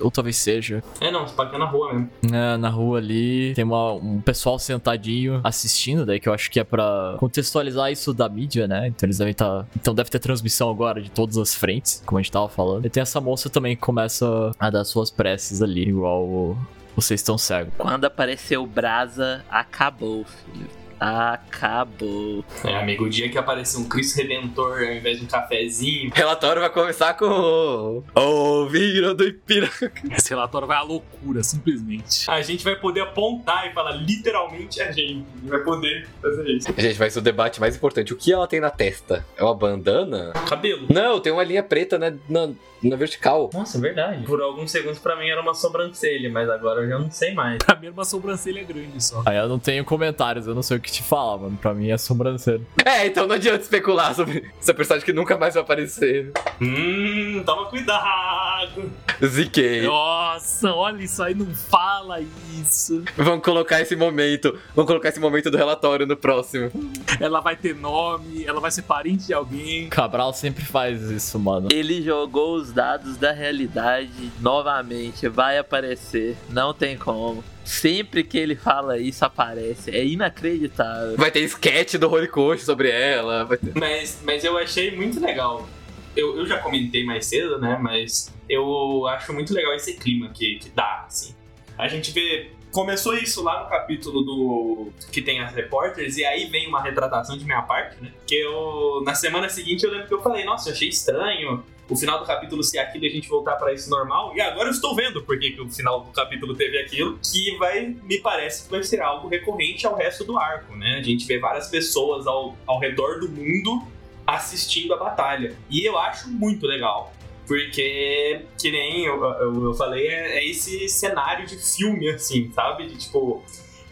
[0.00, 0.82] Ou talvez seja.
[1.00, 2.10] É, não, você pode na rua mesmo.
[2.32, 6.60] É, na rua ali tem uma- um pessoal sentadinho assistindo, daí que eu acho que
[6.60, 8.88] é pra contextualizar isso da mídia, né?
[8.88, 9.66] Então eles devem estar.
[9.76, 12.84] Então deve ter transmissão agora de todas as frentes, como a gente tava falando.
[12.86, 16.56] E tem essa moça também que começa a dar suas preces ali, igual
[16.96, 17.72] vocês estão cegos.
[17.78, 20.66] Quando apareceu Brasa, acabou, filho.
[21.00, 22.44] Acabou.
[22.62, 26.10] É, amigo, o dia que aparecer um Cristo Redentor ao invés de um cafezinho.
[26.10, 28.04] O relatório vai começar com o.
[28.14, 29.90] O vinho do Ipiranga.
[30.10, 32.30] Esse relatório vai à loucura, simplesmente.
[32.30, 35.24] A gente vai poder apontar e falar literalmente a gente.
[35.36, 36.68] A gente vai poder fazer isso.
[36.76, 38.12] Gente, vai ser o debate mais importante.
[38.12, 39.24] O que ela tem na testa?
[39.38, 40.32] É uma bandana?
[40.46, 40.86] Cabelo.
[40.90, 42.50] Não, tem uma linha preta né, na,
[42.82, 43.50] na vertical.
[43.52, 44.24] Nossa, é verdade.
[44.24, 47.58] Por alguns segundos pra mim era uma sobrancelha, mas agora eu já não sei mais.
[47.58, 49.22] Pra mim era uma sobrancelha grande só.
[49.26, 51.58] Aí eu não tenho comentários, eu não sei o que te falar, mano.
[51.60, 52.62] Pra mim é sobrancelha.
[52.84, 56.32] É, então não adianta especular sobre essa personagem que nunca mais vai aparecer.
[56.60, 58.90] Hum, toma cuidado.
[59.24, 59.82] Ziquei.
[59.82, 62.20] Nossa, olha isso aí, não fala
[62.60, 63.02] isso.
[63.16, 64.58] Vamos colocar esse momento.
[64.74, 66.70] Vamos colocar esse momento do relatório no próximo.
[67.18, 69.88] Ela vai ter nome, ela vai ser parente de alguém.
[69.88, 71.68] Cabral sempre faz isso, mano.
[71.70, 75.28] Ele jogou os dados da realidade novamente.
[75.28, 76.36] Vai aparecer.
[76.48, 77.42] Não tem como.
[77.64, 79.90] Sempre que ele fala isso, aparece.
[79.90, 81.16] É inacreditável.
[81.16, 83.44] Vai ter sketch do Horikoshi sobre ela.
[83.44, 83.72] Vai ter...
[83.78, 85.68] Mas, mas eu achei muito legal.
[86.16, 87.78] Eu, eu já comentei mais cedo, né?
[87.80, 91.34] Mas eu acho muito legal esse clima que, que dá, assim.
[91.78, 92.50] A gente vê.
[92.72, 94.92] Começou isso lá no capítulo do.
[95.10, 98.12] que tem as repórteres, e aí vem uma retratação de minha parte, né?
[98.26, 99.02] Que eu.
[99.04, 102.24] Na semana seguinte eu lembro que eu falei, nossa, eu achei estranho o final do
[102.24, 104.32] capítulo ser aquilo e a gente voltar pra isso normal.
[104.36, 107.96] E agora eu estou vendo porque que o final do capítulo teve aquilo, que vai,
[108.04, 110.98] me parece que vai ser algo recorrente ao resto do arco, né?
[110.98, 113.82] A gente vê várias pessoas ao, ao redor do mundo
[114.24, 115.56] assistindo a batalha.
[115.68, 117.12] E eu acho muito legal.
[117.46, 122.86] Porque, que nem eu, eu, eu falei, é, é esse cenário de filme, assim, sabe?
[122.86, 123.42] De tipo.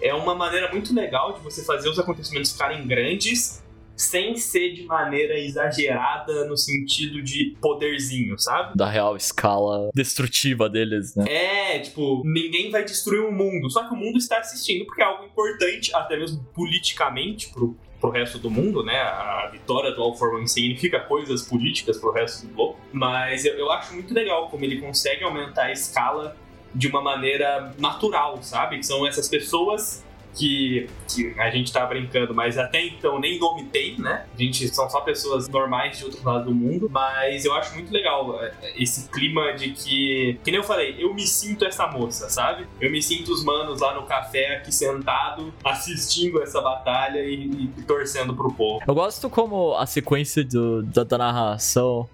[0.00, 3.60] É uma maneira muito legal de você fazer os acontecimentos ficarem grandes
[3.98, 8.76] sem ser de maneira exagerada no sentido de poderzinho, sabe?
[8.76, 11.24] Da real escala destrutiva deles, né?
[11.28, 15.04] É, tipo, ninguém vai destruir o mundo, só que o mundo está assistindo porque é
[15.04, 18.96] algo importante, até mesmo politicamente, pro, pro resto do mundo, né?
[18.96, 22.78] A vitória do All for One significa coisas políticas pro resto do globo.
[22.92, 26.36] Mas eu, eu acho muito legal como ele consegue aumentar a escala
[26.72, 28.78] de uma maneira natural, sabe?
[28.78, 30.04] Que são essas pessoas
[30.38, 34.26] que, que a gente tá brincando, mas até então nem nome tem, né?
[34.32, 37.92] A gente são só pessoas normais de outro lado do mundo, mas eu acho muito
[37.92, 42.28] legal é, esse clima de que, que nem eu falei, eu me sinto essa moça,
[42.28, 42.66] sabe?
[42.80, 47.44] Eu me sinto os manos lá no café aqui sentado, assistindo essa batalha e,
[47.76, 48.82] e torcendo pro povo.
[48.86, 52.08] Eu gosto como a sequência do- da, da narração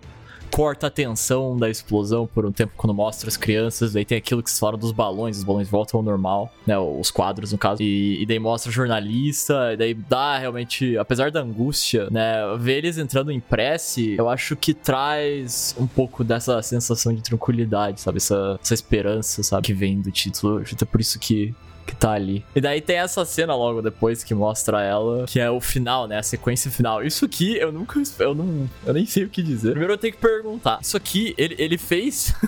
[0.55, 4.41] corta a tensão da explosão por um tempo quando mostra as crianças, daí tem aquilo
[4.41, 7.83] que se fala dos balões, os balões voltam ao normal, né, os quadros no caso,
[7.83, 12.79] e, e daí mostra o jornalista, e daí dá realmente, apesar da angústia, né, ver
[12.79, 18.19] eles entrando em prece, eu acho que traz um pouco dessa sensação de tranquilidade, sabe,
[18.19, 21.53] essa, essa esperança, sabe, que vem do título, acho que é por isso que
[21.87, 22.45] que tá ali.
[22.55, 26.19] E daí tem essa cena logo depois que mostra ela, que é o final, né?
[26.19, 27.05] A sequência final.
[27.05, 28.01] Isso aqui eu nunca.
[28.19, 28.69] Eu não.
[28.87, 29.71] Eu nem sei o que dizer.
[29.71, 30.79] Primeiro eu tenho que perguntar.
[30.83, 32.35] Isso aqui, ele, ele fez.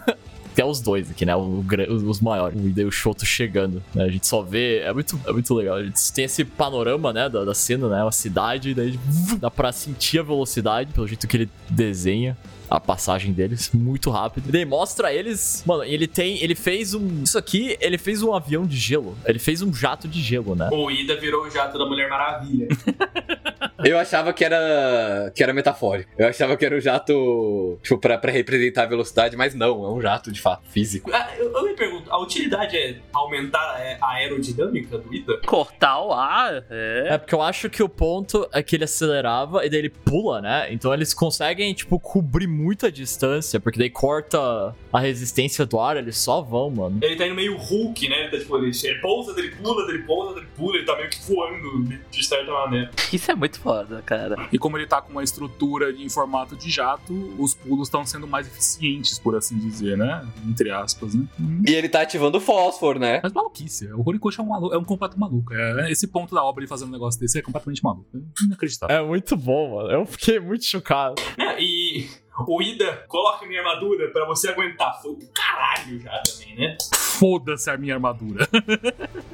[0.52, 1.36] até os dois aqui, né?
[1.36, 2.58] O, gra- os maiores.
[2.58, 3.82] O e o Shoto chegando.
[3.94, 4.04] né?
[4.04, 4.78] A gente só vê.
[4.78, 5.76] É muito, é muito legal.
[5.76, 7.28] A gente tem esse panorama, né?
[7.28, 8.02] Da, da cena, né?
[8.02, 8.98] Uma cidade, e daí
[9.38, 12.36] dá pra sentir a velocidade, pelo jeito que ele desenha
[12.70, 14.48] a passagem deles muito rápido.
[14.48, 15.62] E daí mostra eles.
[15.66, 16.42] Mano, ele tem.
[16.42, 17.22] Ele fez um.
[17.22, 19.16] Isso aqui, ele fez um avião de gelo.
[19.24, 20.68] Ele fez um jato de gelo, né?
[20.72, 22.68] O Ida virou o jato da Mulher Maravilha.
[23.84, 26.10] Eu achava que era que era metafórico.
[26.16, 29.90] Eu achava que era um jato, tipo, pra, pra representar a velocidade, mas não, é
[29.90, 31.10] um jato de fato, físico.
[31.12, 35.38] Ah, eu, eu me pergunto, a utilidade é aumentar é, a aerodinâmica do Ida?
[35.46, 37.06] Cortar o ar, é.
[37.10, 40.40] É porque eu acho que o ponto é que ele acelerava e daí ele pula,
[40.40, 40.72] né?
[40.72, 46.16] Então eles conseguem, tipo, cobrir muita distância, porque daí corta a resistência do ar, eles
[46.16, 46.98] só vão, mano.
[47.02, 48.22] Ele tá indo meio Hulk, né?
[48.22, 51.10] Ele, tá, tipo, ele, ele pousa, ele pula, ele pousa, ele pula, ele tá meio
[51.10, 52.90] que voando de, de certa maneira.
[53.12, 54.48] Isso é muito foda, cara.
[54.52, 58.26] E como ele tá com uma estrutura em formato de jato, os pulos estão sendo
[58.26, 60.26] mais eficientes, por assim dizer, né?
[60.48, 61.26] Entre aspas, né?
[61.66, 63.20] E ele tá ativando o fósforo, né?
[63.22, 63.86] Mas maluquice.
[63.92, 65.52] O Horikoshi é um, malu- é um completo maluco.
[65.54, 68.06] É, esse ponto da obra ele fazendo um negócio desse é completamente maluco.
[68.14, 68.96] É inacreditável.
[68.96, 69.90] É muito bom, mano.
[69.90, 71.14] Eu fiquei muito chocado.
[71.38, 71.56] Né?
[71.60, 72.06] E
[72.46, 75.00] o Ida coloca minha armadura pra você aguentar.
[75.00, 76.76] Foi do caralho já também, né?
[76.94, 78.48] Foda-se a minha armadura.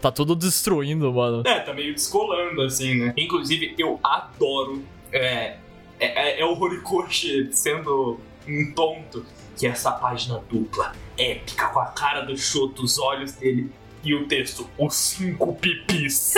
[0.00, 1.42] Tá tudo destruindo, mano.
[1.46, 3.14] É, tá meio descolando, assim, né?
[3.16, 4.82] Inclusive, eu adoro.
[5.12, 5.56] É,
[6.00, 9.24] é, é o Horikoshi sendo um tonto.
[9.56, 13.72] Que é essa página dupla, épica, com a cara do Shoto, os olhos dele.
[14.04, 16.34] E o texto, os cinco pipis.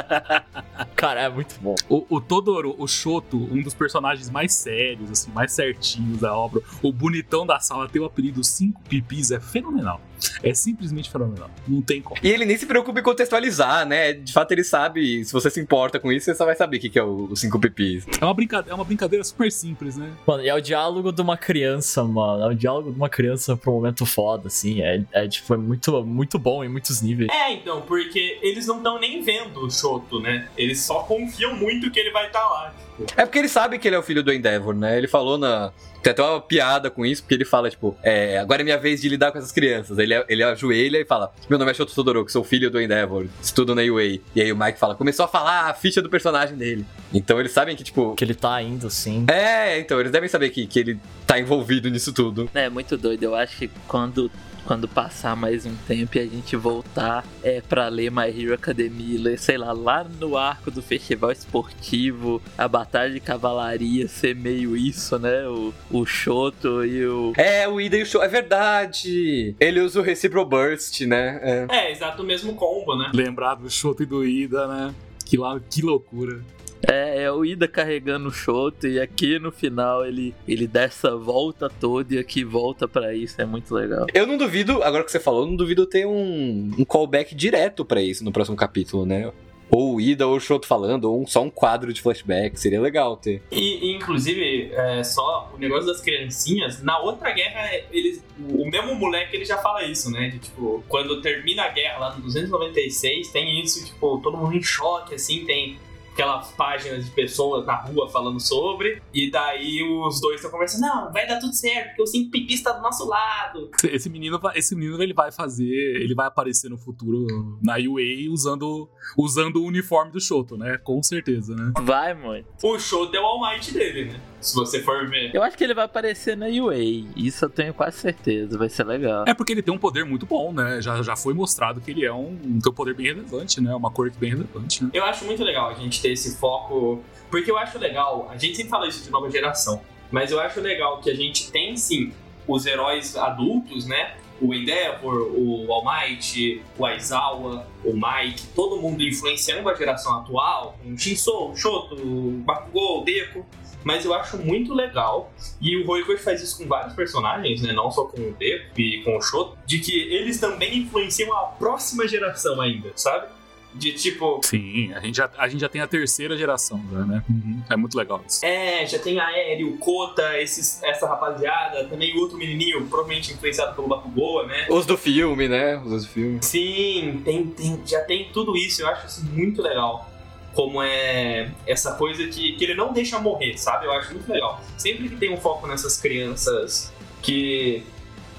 [0.96, 1.74] Cara, é muito bom.
[1.88, 6.62] O, o Todoro, o Shoto, um dos personagens mais sérios, assim, mais certinhos da obra,
[6.82, 10.00] o bonitão da sala, ter o apelido Cinco Pipis é fenomenal.
[10.42, 11.50] É simplesmente fenomenal.
[11.66, 12.20] Não tem como.
[12.22, 14.12] E ele nem se preocupa em contextualizar, né?
[14.12, 16.80] De fato, ele sabe, se você se importa com isso, você só vai saber o
[16.80, 18.06] que é o, o cinco pipis.
[18.20, 20.10] É uma, brincadeira, é uma brincadeira super simples, né?
[20.26, 22.44] Mano, e é o diálogo de uma criança, mano.
[22.44, 24.82] É o diálogo de uma criança pra um momento foda, assim.
[24.82, 27.30] É, é tipo, é muito, muito bom em muitos níveis.
[27.32, 30.48] É, então, porque eles não estão nem vendo o Shoto, né?
[30.56, 32.74] Eles só confiam muito que ele vai estar lá.
[33.16, 34.96] É porque ele sabe que ele é o filho do Endeavor, né?
[34.96, 35.72] Ele falou na.
[36.02, 39.02] Tem até uma piada com isso, porque ele fala, tipo, é, agora é minha vez
[39.02, 39.98] de lidar com essas crianças.
[39.98, 43.74] Ele, ele ajoelha e fala: Meu nome é Shoto Todoroki, sou filho do Endeavor, estudo
[43.74, 44.18] na UA.
[44.34, 46.86] E aí o Mike fala: Começou a falar a ficha do personagem dele.
[47.12, 48.14] Então eles sabem que, tipo.
[48.14, 49.26] Que ele tá indo, sim.
[49.28, 52.48] É, então, eles devem saber que, que ele tá envolvido nisso tudo.
[52.54, 53.22] É muito doido.
[53.22, 54.30] Eu acho que quando,
[54.70, 59.18] quando passar mais um tempo e a gente voltar é pra ler My Hero Academia,
[59.18, 64.76] ler, sei lá, lá no arco do festival esportivo, a batalha de cavalaria ser meio
[64.76, 65.44] isso, né?
[65.48, 67.32] O, o Shoto e o.
[67.36, 68.22] É, o Ida e o Show.
[68.22, 69.56] É verdade!
[69.58, 71.40] Ele usa o Recipro Burst, né?
[71.42, 71.66] É.
[71.68, 73.10] É, exato o mesmo combo, né?
[73.12, 74.94] Lembrar do Shoto e do Ida, né?
[75.26, 76.44] Que, lá, que loucura.
[76.88, 81.14] É, é o Ida carregando o Shoto e aqui no final ele, ele dá essa
[81.16, 83.40] volta toda e aqui volta pra isso.
[83.40, 84.06] É muito legal.
[84.14, 87.84] Eu não duvido, agora que você falou, eu não duvido ter um, um callback direto
[87.84, 89.30] pra isso no próximo capítulo, né?
[89.72, 92.80] Ou o Ida ou o Shoto falando, ou um- só um quadro de flashback, seria
[92.80, 93.40] legal ter.
[93.52, 98.96] E, e, inclusive, é, só o negócio das criancinhas, na outra guerra, eles, o mesmo
[98.96, 100.28] moleque ele já fala isso, né?
[100.30, 104.62] De tipo, quando termina a guerra lá no 296, tem isso, tipo, todo mundo em
[104.62, 105.78] choque, assim, tem
[106.20, 111.12] aquelas páginas de pessoas na rua falando sobre, e daí os dois estão conversando, não,
[111.12, 113.70] vai dar tudo certo, porque o cinco pipis tá do nosso lado.
[113.84, 115.64] Esse menino, vai- esse menino ele vai fazer,
[116.02, 120.76] ele vai aparecer no futuro na UA usando, usando o uniforme do Shoto, né?
[120.78, 121.72] Com certeza, né?
[121.82, 122.44] Vai, mano.
[122.62, 124.20] O show é o All Might dele, né?
[124.40, 125.34] Se você for ver.
[125.34, 126.76] Eu acho que ele vai aparecer na UA.
[127.16, 128.56] Isso eu tenho quase certeza.
[128.56, 129.24] Vai ser legal.
[129.26, 130.80] É porque ele tem um poder muito bom, né?
[130.80, 133.74] Já, já foi mostrado que ele é um, um poder bem relevante, né?
[133.74, 134.90] Uma cor bem relevante, né?
[134.92, 138.56] Eu acho muito legal a gente ter esse foco, porque eu acho legal, a gente
[138.56, 142.12] sempre fala isso de nova geração, mas eu acho legal que a gente tem sim
[142.46, 144.16] os heróis adultos, né?
[144.40, 150.78] O Endeavor, o All Might, o Aizawa, o Mike, todo mundo influenciando a geração atual,
[150.82, 153.44] com o Shinso, o Shoto, o Bakugou, o Deku.
[153.82, 157.72] Mas eu acho muito legal, e o Horikoshi faz isso com vários personagens, né?
[157.72, 161.44] Não só com o Deku e com o Shoto, de que eles também influenciam a
[161.44, 163.28] próxima geração ainda, sabe?
[163.72, 167.22] De tipo, Sim, a gente já, a gente já tem a terceira geração, já, né?
[167.30, 167.62] Uhum.
[167.70, 168.44] É muito legal isso.
[168.44, 173.32] É, já tem a Aéreo, o Kota, esses, essa rapaziada, também o outro menininho, provavelmente
[173.32, 174.66] influenciado pelo Bakugoa, né?
[174.68, 175.76] Os do filme, né?
[175.78, 176.38] Os do filme.
[176.42, 180.10] Sim, tem, tem- já tem tudo isso, eu acho isso muito legal.
[180.52, 183.86] Como é essa coisa que, que ele não deixa morrer, sabe?
[183.86, 184.60] Eu acho muito legal.
[184.76, 186.92] Sempre que tem um foco nessas crianças
[187.22, 187.84] que.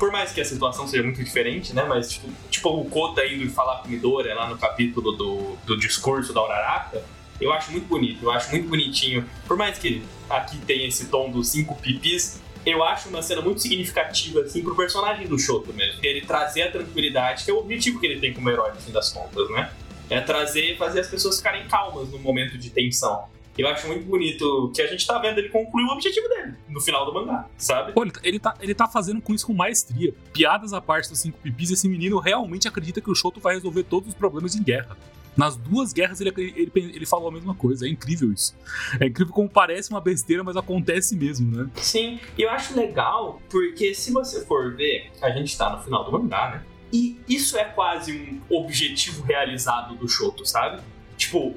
[0.01, 1.83] Por mais que a situação seja muito diferente, né?
[1.83, 5.77] Mas, tipo, tipo o Kota indo falar com o Midoriya lá no capítulo do, do
[5.77, 7.03] discurso da Uraraka,
[7.39, 9.29] eu acho muito bonito, eu acho muito bonitinho.
[9.45, 13.61] Por mais que aqui tenha esse tom dos cinco pipis, eu acho uma cena muito
[13.61, 15.99] significativa, assim, pro personagem do Shoto mesmo.
[16.01, 18.91] Ele trazer a tranquilidade, que é o objetivo que ele tem como herói, no fim
[18.91, 19.71] das contas, né?
[20.09, 23.25] É trazer fazer as pessoas ficarem calmas no momento de tensão.
[23.57, 26.79] Eu acho muito bonito que a gente tá vendo ele concluir o objetivo dele no
[26.79, 27.91] final do mangá, sabe?
[27.91, 30.13] Pô, ele, ele tá, ele tá fazendo com isso com maestria.
[30.33, 33.83] Piadas à parte dos cinco pipis, esse menino realmente acredita que o Shoto vai resolver
[33.83, 34.97] todos os problemas em guerra.
[35.35, 37.85] Nas duas guerras ele, ele, ele falou a mesma coisa.
[37.85, 38.55] É incrível isso.
[38.99, 41.69] É incrível como parece uma besteira, mas acontece mesmo, né?
[41.75, 46.03] Sim, e eu acho legal porque se você for ver, a gente tá no final
[46.03, 46.65] do mangá, né?
[46.93, 48.11] E isso é quase
[48.49, 50.81] um objetivo realizado do Shoto, sabe?
[51.21, 51.55] Tipo,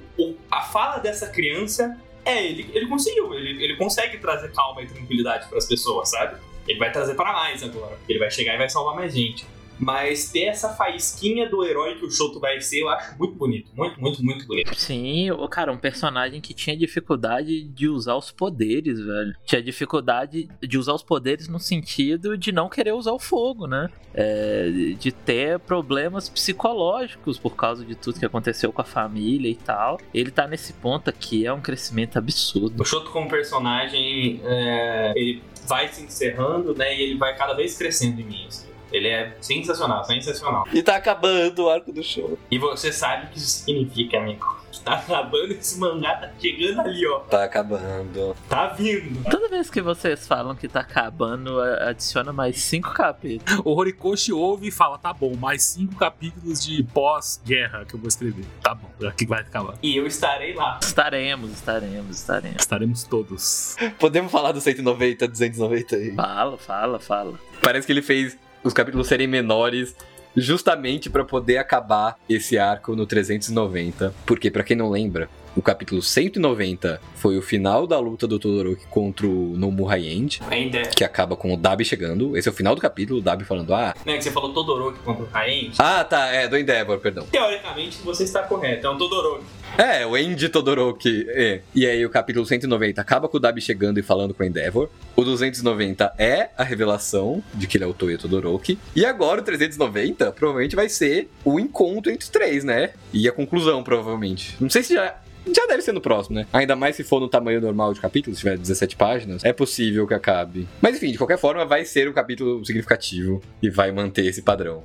[0.50, 5.48] a fala dessa criança é ele, ele conseguiu, ele, ele consegue trazer calma e tranquilidade
[5.48, 6.38] para as pessoas, sabe?
[6.68, 9.46] Ele vai trazer para mais agora, ele vai chegar e vai salvar mais gente.
[9.78, 13.70] Mas ter essa faísquinha do herói que o Shoto vai ser, eu acho muito bonito,
[13.74, 14.74] muito, muito, muito bonito.
[14.74, 19.34] Sim, o cara, um personagem que tinha dificuldade de usar os poderes, velho.
[19.44, 23.90] Tinha dificuldade de usar os poderes no sentido de não querer usar o fogo, né?
[24.12, 29.56] É, de ter problemas psicológicos por causa de tudo que aconteceu com a família e
[29.56, 29.98] tal.
[30.12, 32.80] Ele tá nesse ponto aqui, é um crescimento absurdo.
[32.80, 36.96] O Shoto como personagem, é, ele vai se encerrando, né?
[36.96, 38.46] E ele vai cada vez crescendo em mim.
[38.46, 38.73] assim.
[38.94, 40.64] Ele é sensacional, sensacional.
[40.72, 42.38] E tá acabando o arco do show.
[42.48, 44.62] E você sabe o que isso significa, amigo.
[44.84, 47.20] Tá acabando esse mangá, tá chegando ali, ó.
[47.20, 48.36] Tá acabando.
[48.48, 49.24] Tá vindo.
[49.30, 53.62] Toda vez que vocês falam que tá acabando, adiciona mais cinco capítulos.
[53.64, 58.08] O Horikoshi ouve e fala: tá bom, mais cinco capítulos de pós-guerra que eu vou
[58.08, 58.44] escrever.
[58.62, 59.74] Tá bom, aqui vai acabar.
[59.82, 60.78] E eu estarei lá.
[60.82, 62.60] Estaremos, estaremos, estaremos.
[62.60, 63.76] Estaremos todos.
[63.98, 66.14] Podemos falar do 190, 290 aí.
[66.14, 67.38] Fala, fala, fala.
[67.62, 69.94] Parece que ele fez os capítulos serem menores
[70.36, 74.12] justamente pra poder acabar esse arco no 390.
[74.26, 78.86] Porque, pra quem não lembra, o capítulo 190 foi o final da luta do Todoroki
[78.86, 80.82] contra o Nomurai End, Ainda é.
[80.82, 82.36] que acaba com o Dabi chegando.
[82.36, 84.98] Esse é o final do capítulo, o Dabi falando: Ah, Né, que você falou Todoroki
[85.00, 85.70] contra o Caen.
[85.78, 87.26] ah tá, é, do Endeavor, perdão.
[87.30, 88.86] Teoricamente, você está correto.
[88.86, 89.44] É um Todoroki.
[89.78, 91.26] É, o End Todoroki.
[91.28, 91.60] É.
[91.74, 94.88] E aí o capítulo 190 acaba com o Dabi chegando e falando com o Endeavor.
[95.16, 98.78] O 290 é a revelação de que ele é o Toyo Todoroki.
[98.94, 102.90] E agora o 390 provavelmente vai ser o encontro entre os três, né?
[103.12, 104.56] E a conclusão, provavelmente.
[104.60, 105.16] Não sei se já.
[105.52, 106.46] Já deve ser no próximo, né?
[106.52, 110.06] Ainda mais se for no tamanho normal de capítulo, se tiver 17 páginas, é possível
[110.06, 110.66] que acabe.
[110.80, 114.82] Mas enfim, de qualquer forma, vai ser um capítulo significativo e vai manter esse padrão.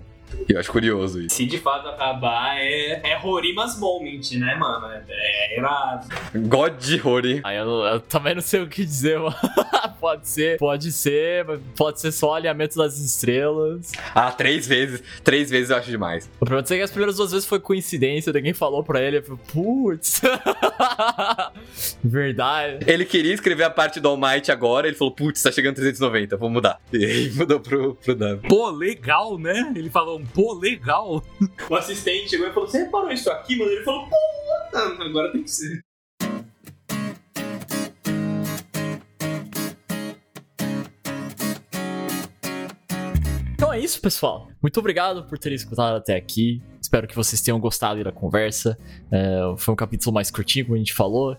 [0.48, 1.36] E eu acho curioso isso.
[1.36, 4.88] Se de fato acabar, é, é Horimas Moment, né, mano?
[4.88, 6.08] É, é irado.
[6.36, 6.74] God
[7.04, 7.42] Hori.
[7.44, 9.36] Aí eu, eu também não sei o que dizer, mano.
[10.00, 13.92] pode ser, pode ser, mas pode ser só alinhamento das estrelas.
[14.14, 15.04] Ah, três vezes.
[15.24, 16.30] Três vezes eu acho demais.
[16.40, 20.22] O problema é que as primeiras duas vezes foi coincidência, ninguém falou pra ele, putz.
[22.04, 22.86] Verdade.
[22.88, 26.38] Ele queria escrever a parte do All Might agora, ele falou, putz, tá chegando 390,
[26.38, 26.80] vou mudar.
[26.92, 28.48] E aí mudou pro, pro W.
[28.48, 29.74] Pô, legal, né?
[29.76, 31.24] Ele falou um pô, legal.
[31.70, 33.72] O assistente chegou e falou: Você reparou isso aqui, mano?
[33.72, 34.16] Ele falou: Pô,
[34.74, 35.80] não, agora tem que ser.
[43.54, 44.50] Então é isso, pessoal.
[44.62, 46.62] Muito obrigado por terem escutado até aqui.
[46.82, 48.78] Espero que vocês tenham gostado da conversa.
[49.12, 51.38] É, foi um capítulo mais curtinho, como a gente falou,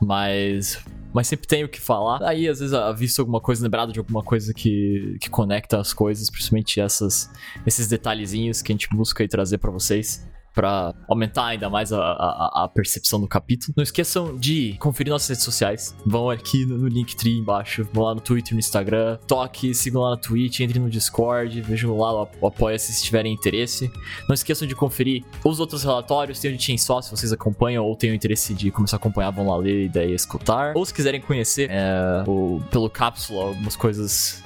[0.00, 0.82] mas.
[1.14, 2.20] Mas sempre tem o que falar.
[2.24, 6.28] Aí, às vezes, visto alguma coisa, lembrado de alguma coisa que, que conecta as coisas,
[6.28, 7.30] principalmente essas,
[7.64, 10.26] esses detalhezinhos que a gente busca aí trazer pra vocês.
[10.54, 13.74] Pra aumentar ainda mais a, a, a percepção do capítulo.
[13.76, 15.96] Não esqueçam de conferir nossas redes sociais.
[16.06, 17.86] Vão aqui no, no Linktree embaixo.
[17.92, 19.18] Vão lá no Twitter, no Instagram.
[19.26, 21.60] Toque, sigam lá na Twitch, entrem no Discord.
[21.60, 23.90] Vejam lá o, Apoia-se se tiverem interesse.
[24.28, 26.38] Não esqueçam de conferir os outros relatórios.
[26.38, 29.30] Tem o de Chainsaw, se vocês acompanham ou têm o interesse de começar a acompanhar,
[29.30, 30.76] vão lá ler e daí escutar.
[30.76, 34.42] Ou se quiserem conhecer é, o, pelo Cápsula algumas coisas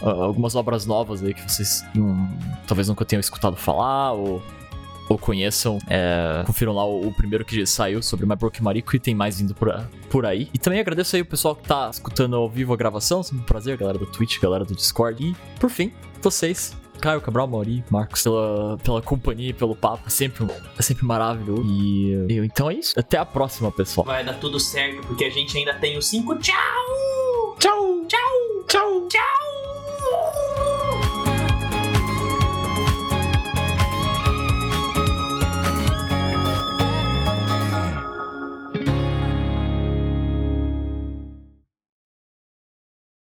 [0.00, 2.26] algumas obras novas aí que vocês hum,
[2.66, 4.42] talvez nunca tenham escutado falar ou,
[5.08, 5.78] ou conheçam.
[5.88, 9.38] é, confiram lá o, o primeiro que saiu sobre My Broken Mariko e tem mais
[9.40, 10.48] vindo por, a- por aí.
[10.54, 13.46] E também agradeço aí o pessoal que tá escutando ao vivo a gravação, sempre um
[13.46, 15.22] prazer, galera do Twitch, galera do Discord.
[15.24, 16.76] E, por fim, vocês.
[17.00, 20.04] Caio, Cabral, Mauri, Marcos, pela, pela companhia pelo papo.
[20.06, 20.46] É sempre,
[20.78, 21.64] é sempre maravilhoso.
[21.64, 22.94] E, e então é isso.
[22.96, 24.06] Até a próxima, pessoal.
[24.06, 26.36] Vai dar tudo certo, porque a gente ainda tem os 5.
[26.38, 26.54] Tchau!
[27.58, 28.04] Tchau!
[28.06, 28.64] Tchau!
[28.68, 29.08] Tchau!
[29.08, 30.51] Tchau!